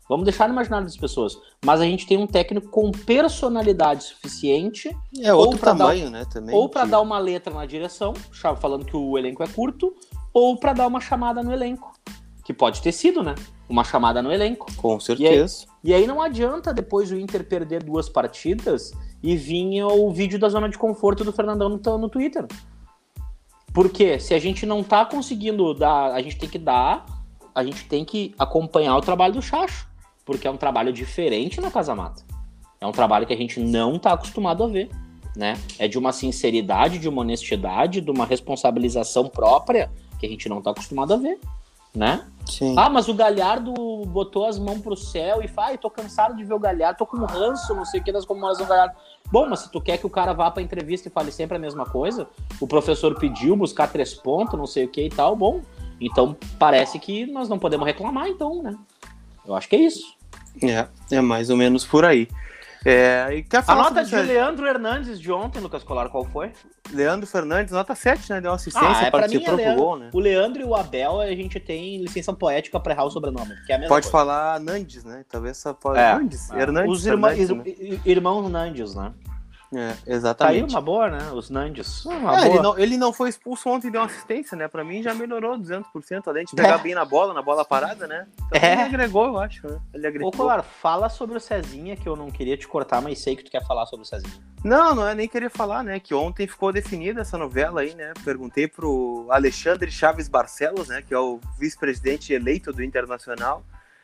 [0.09, 1.39] Vamos deixar no imaginário das pessoas.
[1.63, 4.93] Mas a gente tem um técnico com personalidade suficiente.
[5.21, 6.25] É outro tamanho, dar, né?
[6.25, 6.53] Também.
[6.53, 8.13] Ou para dar uma letra na direção,
[8.59, 9.95] falando que o elenco é curto,
[10.33, 11.93] ou para dar uma chamada no elenco.
[12.43, 13.35] Que pode ter sido, né?
[13.69, 14.65] Uma chamada no elenco.
[14.75, 15.65] Com certeza.
[15.81, 18.91] E aí, e aí não adianta depois o Inter perder duas partidas
[19.23, 22.45] e vinha o vídeo da zona de conforto do Fernandão no, no Twitter.
[23.73, 27.05] Porque se a gente não tá conseguindo dar, a gente tem que dar,
[27.53, 29.87] a gente tem que acompanhar o trabalho do Chacho,
[30.25, 32.23] porque é um trabalho diferente na Casa Mata.
[32.79, 34.89] É um trabalho que a gente não tá acostumado a ver,
[35.35, 35.57] né?
[35.77, 40.61] É de uma sinceridade, de uma honestidade, de uma responsabilização própria que a gente não
[40.61, 41.39] tá acostumado a ver
[41.93, 42.25] né?
[42.45, 42.75] Sim.
[42.77, 43.73] Ah, mas o Galhardo
[44.07, 47.17] botou as mãos pro céu e fala, tô cansado de ver o Galhardo, tô com
[47.17, 48.95] um ranço, não sei o que das comemorações do Galhardo.
[49.31, 51.59] Bom, mas se tu quer que o cara vá pra entrevista e fale sempre a
[51.59, 52.27] mesma coisa,
[52.59, 55.61] o professor pediu buscar três pontos, não sei o que e tal, bom.
[55.99, 58.75] Então parece que nós não podemos reclamar, então, né?
[59.45, 60.15] Eu acho que é isso.
[60.61, 62.27] É, é mais ou menos por aí.
[62.83, 66.51] É, e quer falar a nota de Leandro Hernandes de ontem, Lucas Colar, qual foi?
[66.91, 68.41] Leandro Fernandes, nota 7, né?
[68.41, 70.09] Deu uma assistência, ah, é, participou mim, é gol, né?
[70.11, 73.55] O Leandro e o Abel, a gente tem licença poética pra errar o sobrenome.
[73.67, 74.09] Que é Pode coisa.
[74.09, 75.23] falar Nandes, né?
[75.29, 75.99] Talvez só pode.
[75.99, 76.59] É, Nandes, é.
[76.59, 76.91] Hernandes.
[76.91, 77.99] Os irmã, né?
[78.03, 79.13] irmãos Nandes, né?
[79.73, 80.65] É, exatamente.
[80.65, 81.31] Aí uma boa, né?
[81.31, 82.05] Os Nandes.
[82.05, 84.67] É, ele, não, ele não foi expulso ontem e deu uma assistência, né?
[84.67, 86.83] Pra mim já melhorou 200%, além de pegar é.
[86.83, 88.27] bem na bola, na bola parada, né?
[88.35, 88.73] Então, é.
[88.73, 89.79] Ele agregou, eu acho, né?
[89.93, 90.27] Ele agregou.
[90.27, 93.43] Ô, Colar, fala sobre o Cezinha, que eu não queria te cortar, mas sei que
[93.43, 94.33] tu quer falar sobre o Cezinha.
[94.61, 95.99] Não, não é nem querer falar, né?
[96.01, 98.13] Que ontem ficou definida essa novela aí, né?
[98.25, 101.01] Perguntei pro Alexandre Chaves Barcelos, né?
[101.01, 103.63] Que é o vice-presidente eleito do Internacional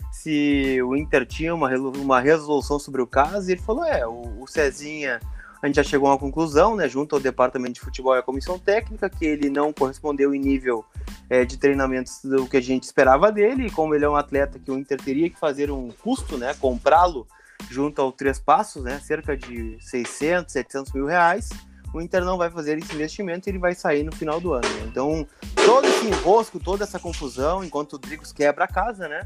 [0.10, 4.42] se o Inter tinha uma, uma resolução sobre o caso, e ele falou: é, o,
[4.42, 5.20] o Cezinha
[5.62, 8.22] a gente já chegou a uma conclusão, né, junto ao departamento de futebol e à
[8.22, 10.86] comissão técnica, que ele não correspondeu em nível
[11.30, 14.60] é, de treinamentos do que a gente esperava dele, e como ele é um atleta
[14.60, 17.28] que o Inter teria que fazer um custo, né, comprá-lo
[17.70, 21.50] junto ao Três Passos, né, cerca de 600, 700 mil reais,
[21.93, 24.67] o Inter não vai fazer esse investimento e ele vai sair no final do ano.
[24.67, 24.86] Né?
[24.86, 25.26] Então,
[25.65, 29.24] todo esse enrosco, toda essa confusão, enquanto o Drigos quebra a casa, né,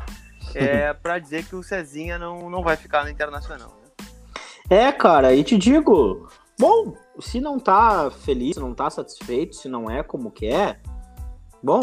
[0.56, 3.81] é para dizer que o Cezinha não, não vai ficar no Internacional.
[4.72, 9.68] É, cara, e te digo, bom, se não tá feliz, se não tá satisfeito, se
[9.68, 10.82] não é como quer,
[11.62, 11.82] bom,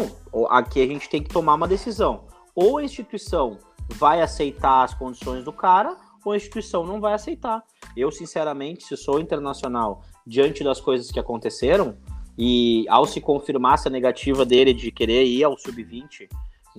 [0.49, 2.25] aqui a gente tem que tomar uma decisão.
[2.55, 7.63] Ou a instituição vai aceitar as condições do cara, ou a instituição não vai aceitar.
[7.95, 11.95] Eu, sinceramente, se sou internacional, diante das coisas que aconteceram,
[12.35, 16.27] e ao se confirmar essa negativa dele de querer ir ao sub-20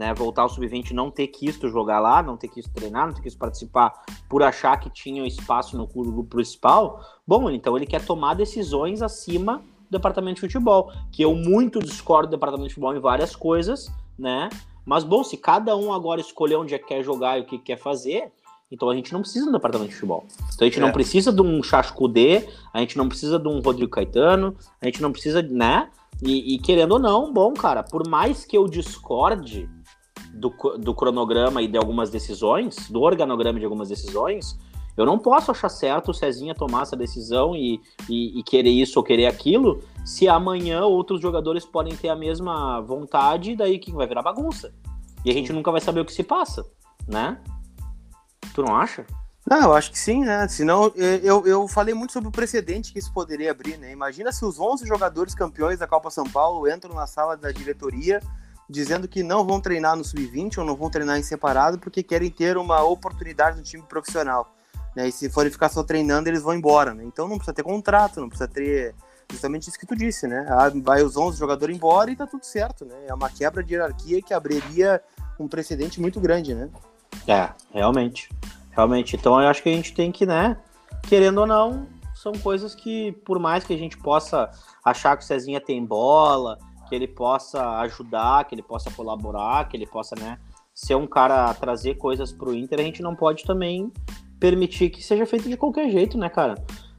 [0.00, 3.20] né, voltar ao sub-20 não ter quisto jogar lá, não ter quisto treinar, não ter
[3.20, 8.32] quisto participar por achar que tinha espaço no grupo principal, bom, então ele quer tomar
[8.32, 12.98] decisões acima do departamento de futebol, que eu muito discordo do departamento de futebol em
[12.98, 14.48] várias coisas, né?
[14.86, 17.58] Mas bom, se cada um agora escolher onde é que quer jogar e o que
[17.58, 18.32] quer fazer,
[18.72, 20.24] então a gente não precisa do departamento de futebol.
[20.54, 20.80] Então a gente é.
[20.80, 25.02] não precisa de um Chascudê, a gente não precisa de um Rodrigo Caetano, a gente
[25.02, 25.90] não precisa, né?
[26.22, 29.68] E, e querendo ou não, bom, cara, por mais que eu discorde
[30.32, 34.58] do, do cronograma e de algumas decisões, do organograma de algumas decisões,
[34.96, 38.98] eu não posso achar certo o Cezinha tomar essa decisão e, e, e, querer isso
[38.98, 44.06] ou querer aquilo, se amanhã outros jogadores podem ter a mesma vontade, daí que vai
[44.06, 44.74] virar bagunça.
[45.24, 46.66] E a gente nunca vai saber o que se passa,
[47.06, 47.40] né?
[48.54, 49.06] Tu não acha?
[49.48, 50.46] Não, eu acho que sim, né?
[50.48, 53.90] Senão, eu, eu falei muito sobre o precedente que isso poderia abrir, né?
[53.90, 58.20] Imagina se os 11 jogadores campeões da Copa São Paulo entram na sala da diretoria
[58.70, 62.30] dizendo que não vão treinar no sub-20 ou não vão treinar em separado porque querem
[62.30, 64.54] ter uma oportunidade no time profissional.
[64.94, 65.08] Né?
[65.08, 66.94] E se forem ficar só treinando, eles vão embora.
[66.94, 67.04] Né?
[67.04, 68.94] Então não precisa ter contrato, não precisa ter
[69.30, 70.44] justamente isso que tu disse, né?
[70.48, 72.96] Ah, vai os 11 jogadores embora e tá tudo certo, né?
[73.06, 75.00] É uma quebra de hierarquia que abriria
[75.38, 76.68] um precedente muito grande, né?
[77.28, 78.28] É, realmente.
[78.72, 79.14] Realmente.
[79.16, 80.56] Então eu acho que a gente tem que, né?
[81.08, 84.50] Querendo ou não, são coisas que, por mais que a gente possa
[84.84, 86.58] achar que o Cezinha tem bola,
[86.90, 90.38] que ele possa ajudar, que ele possa colaborar, que ele possa, né,
[90.74, 93.92] ser um cara trazer coisas pro Inter, a gente não pode também
[94.40, 96.56] permitir que seja feito de qualquer jeito, né, cara?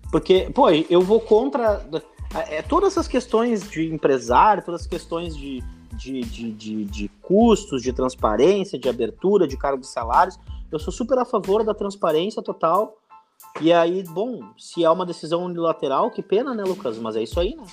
[0.10, 1.86] Porque, pô, eu vou contra
[2.34, 5.62] é, todas essas questões de empresário, todas as questões de,
[5.94, 10.40] de, de, de, de custos, de transparência, de abertura, de cargo de salários,
[10.72, 12.98] eu sou super a favor da transparência total.
[13.60, 16.98] E aí, bom, se é uma decisão unilateral, que pena, né, Lucas?
[16.98, 17.64] Mas é isso aí, né?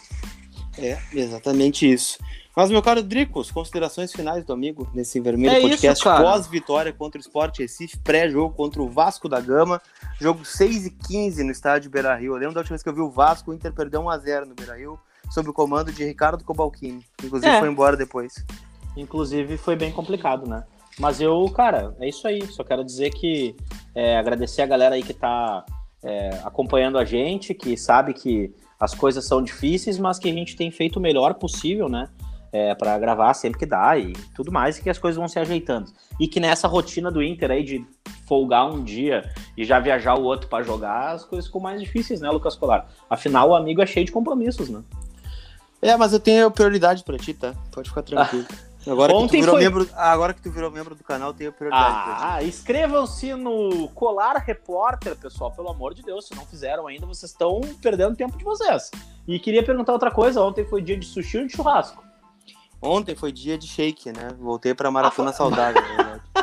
[0.79, 2.19] É, exatamente isso.
[2.55, 7.21] Mas, meu caro Dricos, considerações finais do amigo nesse vermelho É podcast pós-vitória contra o
[7.21, 9.81] Sport Recife, pré-jogo contra o Vasco da Gama,
[10.21, 12.33] jogo 6 e 15 no estádio Beira Rio.
[12.33, 14.55] Eu lembro da última vez que eu vi o Vasco, o Inter perdeu 1x0 no
[14.57, 14.99] Beira Rio,
[15.31, 17.05] sob o comando de Ricardo Cobalcini.
[17.23, 17.61] Inclusive É.
[17.61, 18.45] foi embora depois.
[18.97, 20.65] Inclusive foi bem complicado, né?
[20.99, 22.45] Mas eu, cara, é isso aí.
[22.49, 23.55] Só quero dizer que
[23.95, 25.65] é, agradecer a galera aí que tá
[26.03, 30.57] é, acompanhando a gente, que sabe que as coisas são difíceis, mas que a gente
[30.57, 32.09] tem feito o melhor possível, né?
[32.51, 35.39] É, para gravar sempre que dá e tudo mais, e que as coisas vão se
[35.39, 35.93] ajeitando.
[36.19, 37.85] E que nessa rotina do Inter aí de
[38.27, 42.21] folgar um dia e já viajar o outro para jogar, as coisas ficam mais difíceis,
[42.21, 42.89] né, Lucas Colar?
[43.11, 44.83] Afinal, o amigo é cheio de compromissos, né?
[45.83, 47.55] É, mas eu tenho prioridade pra ti, tá?
[47.71, 48.47] Pode ficar tranquilo.
[48.87, 51.35] Agora, que tu Ontem virou foi- membro, agora que tu virou membro do canal, eu
[51.35, 52.11] tenho prioridade.
[52.23, 56.27] Ah, inscrevam-se no Colar Repórter, pessoal, pelo amor de Deus.
[56.27, 58.91] Se não fizeram ainda, vocês estão perdendo tempo de vocês.
[59.27, 62.03] E queria perguntar outra coisa: ontem foi dia de sushi ou de churrasco?
[62.81, 64.29] Ontem foi dia de shake, né?
[64.39, 66.23] Voltei pra maratona saudável, na verdade.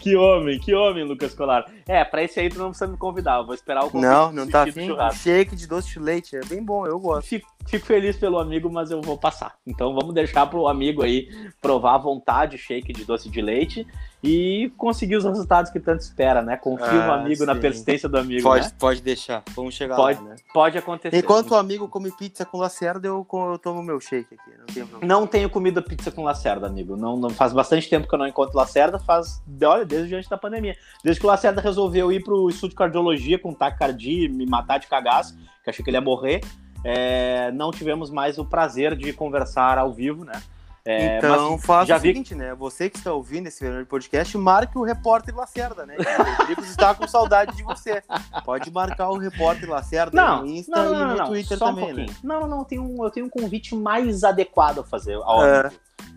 [0.00, 1.64] Que homem, que homem, Lucas Colar.
[1.88, 3.38] É, pra esse aí tu não precisa me convidar.
[3.38, 4.88] Eu vou esperar o convite Não, não tá afim.
[5.14, 7.26] Shake de doce de leite, é bem bom, eu gosto.
[7.26, 9.54] Fico, fico feliz pelo amigo, mas eu vou passar.
[9.66, 11.28] Então vamos deixar pro amigo aí
[11.60, 13.86] provar à vontade o shake de doce de leite
[14.22, 16.56] e conseguir os resultados que tanto espera, né?
[16.56, 17.60] Confia no Ah, amigo na sim.
[17.60, 18.42] persistência do amigo.
[18.42, 18.72] Pode, né?
[18.78, 20.22] pode deixar, vamos chegar Pode.
[20.22, 20.36] lá, né?
[20.54, 21.16] Pode acontecer.
[21.16, 25.08] Enquanto o amigo come pizza com lacerda, eu, eu tomo meu shake aqui, não tem.
[25.08, 26.96] Não tenho comida pizza com Lacerda, amigo.
[26.96, 30.36] Não, não faz bastante tempo que eu não encontro Lacerda, faz, olha, desde antes da
[30.38, 30.76] pandemia.
[31.02, 34.78] Desde que o Lacerda resolveu ir pro estudo de cardiologia com taquicardia e me matar
[34.78, 36.40] de cagaço, que achei que ele ia morrer,
[36.84, 40.40] é, não tivemos mais o prazer de conversar ao vivo, né?
[40.84, 42.54] É, então mas faça o vi- seguinte, né?
[42.56, 45.94] Você que está ouvindo esse podcast, marque o repórter Lacerda, né?
[45.96, 48.02] O Rodrigues está com saudade de você.
[48.44, 51.66] Pode marcar o repórter Lacerda Não, no Insta não, não, e no não, Twitter só
[51.66, 51.94] um também, né?
[52.06, 52.18] pouquinho.
[52.24, 55.70] Não, não, tenho um, eu tenho um convite mais adequado a fazer ao É.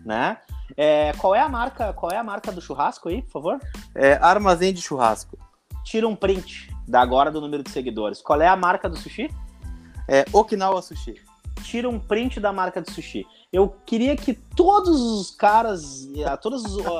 [0.04, 0.36] né?
[0.76, 3.60] É, qual é a marca, qual é a marca do churrasco aí, por favor?
[3.94, 5.38] É, armazém de churrasco.
[5.84, 8.20] Tira um print da agora do número de seguidores.
[8.20, 9.30] Qual é a marca do sushi?
[10.08, 11.14] É Okinawa Sushi.
[11.62, 13.26] tira um print da marca de sushi.
[13.52, 16.56] Eu queria que todos os caras, a toda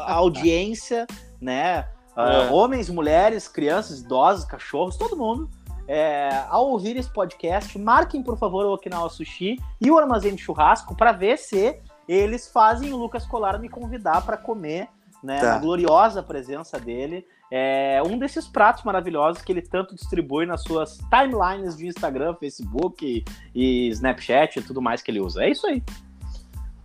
[0.06, 1.06] a audiência,
[1.40, 1.86] né,
[2.16, 2.50] ah, É.
[2.50, 5.48] homens, mulheres, crianças, idosos, cachorros, todo mundo,
[5.86, 10.42] é, ao ouvir esse podcast, marquem por favor o Okinawa Sushi e o Armazém de
[10.42, 11.78] Churrasco para ver se
[12.08, 14.88] eles fazem o Lucas Colar me convidar para comer,
[15.22, 15.52] né, Tá.
[15.52, 20.98] na gloriosa presença dele, é, um desses pratos maravilhosos que ele tanto distribui nas suas
[21.10, 23.24] timelines de Instagram, Facebook
[23.54, 25.44] e Snapchat e tudo mais que ele usa.
[25.44, 25.82] É isso aí.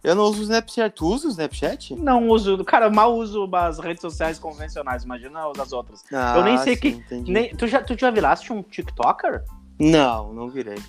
[0.03, 0.95] Eu não uso o Snapchat.
[0.95, 1.95] Tu usa o Snapchat?
[1.95, 6.03] Não uso, cara, eu mal uso as redes sociais convencionais, imagina as outras.
[6.11, 7.31] Ah, Eu nem sei sim, que- entendi.
[7.31, 9.43] Nem, tu, já, tu já viraste um TikToker?
[9.79, 10.79] Não, não virei.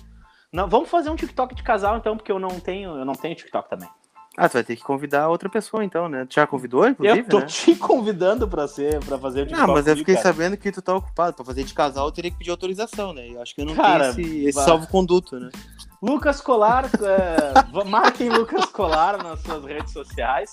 [0.51, 3.35] Não, vamos fazer um TikTok de casal então, porque eu não tenho, eu não tenho
[3.35, 3.89] TikTok também.
[4.35, 6.25] Ah, tu vai ter que convidar outra pessoa então, né?
[6.25, 7.45] Tu já convidou, inclusive, eu tô né?
[7.45, 9.67] te convidando pra ser, para fazer o TikTok.
[9.67, 10.27] Não, mas eu fiquei cara.
[10.27, 11.35] sabendo que tu tá ocupado.
[11.35, 13.27] Pra fazer de casal, eu teria que pedir autorização, né?
[13.29, 15.51] Eu acho que eu não Cara, tenho esse, esse salvo-conduto, né?
[16.01, 20.51] Lucas Colar, é, marquem Lucas Colar nas suas redes sociais.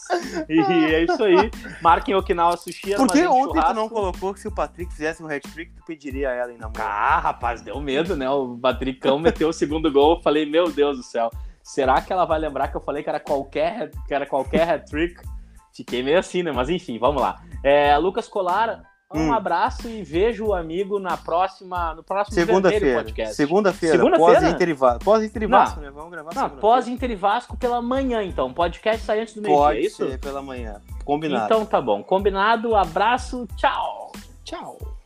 [0.49, 1.51] E é isso aí.
[1.83, 2.95] Marquem Okinawa Sushi.
[2.95, 3.75] Por que de ontem tu Churrasco.
[3.75, 6.81] não colocou que se o Patrick fizesse um hat-trick, tu pediria a ela em namoro?
[6.83, 8.31] Ah, rapaz, deu medo, né?
[8.31, 10.17] O Patricão meteu o segundo gol.
[10.17, 11.31] Eu falei, meu Deus do céu.
[11.63, 15.21] Será que ela vai lembrar que eu falei que era qualquer, que era qualquer hat-trick?
[15.75, 16.51] Fiquei meio assim, né?
[16.53, 17.41] Mas enfim, vamos lá.
[17.63, 18.83] É, Lucas Colar,
[19.13, 19.33] um Hum.
[19.33, 23.03] abraço e vejo o amigo na próxima, no próximo Segunda-feira.
[23.03, 23.35] podcast.
[23.35, 23.97] Segunda-feira.
[23.97, 24.41] Segunda-feira?
[24.41, 25.05] Pós-Inter e Vasco.
[25.05, 25.47] Pós-Inter e.
[25.47, 25.91] Vasco, né?
[25.91, 26.61] Vamos gravar Não, segunda-feira.
[26.61, 28.53] pós Inter e Vasco pela manhã, então.
[28.53, 30.09] Podcast sai antes do meio-dia, Pode é isso?
[30.11, 30.81] ser pela manhã.
[31.05, 31.45] Combinado.
[31.47, 32.03] Então tá bom.
[32.03, 34.13] Combinado, abraço, tchau.
[34.45, 35.00] Tchau.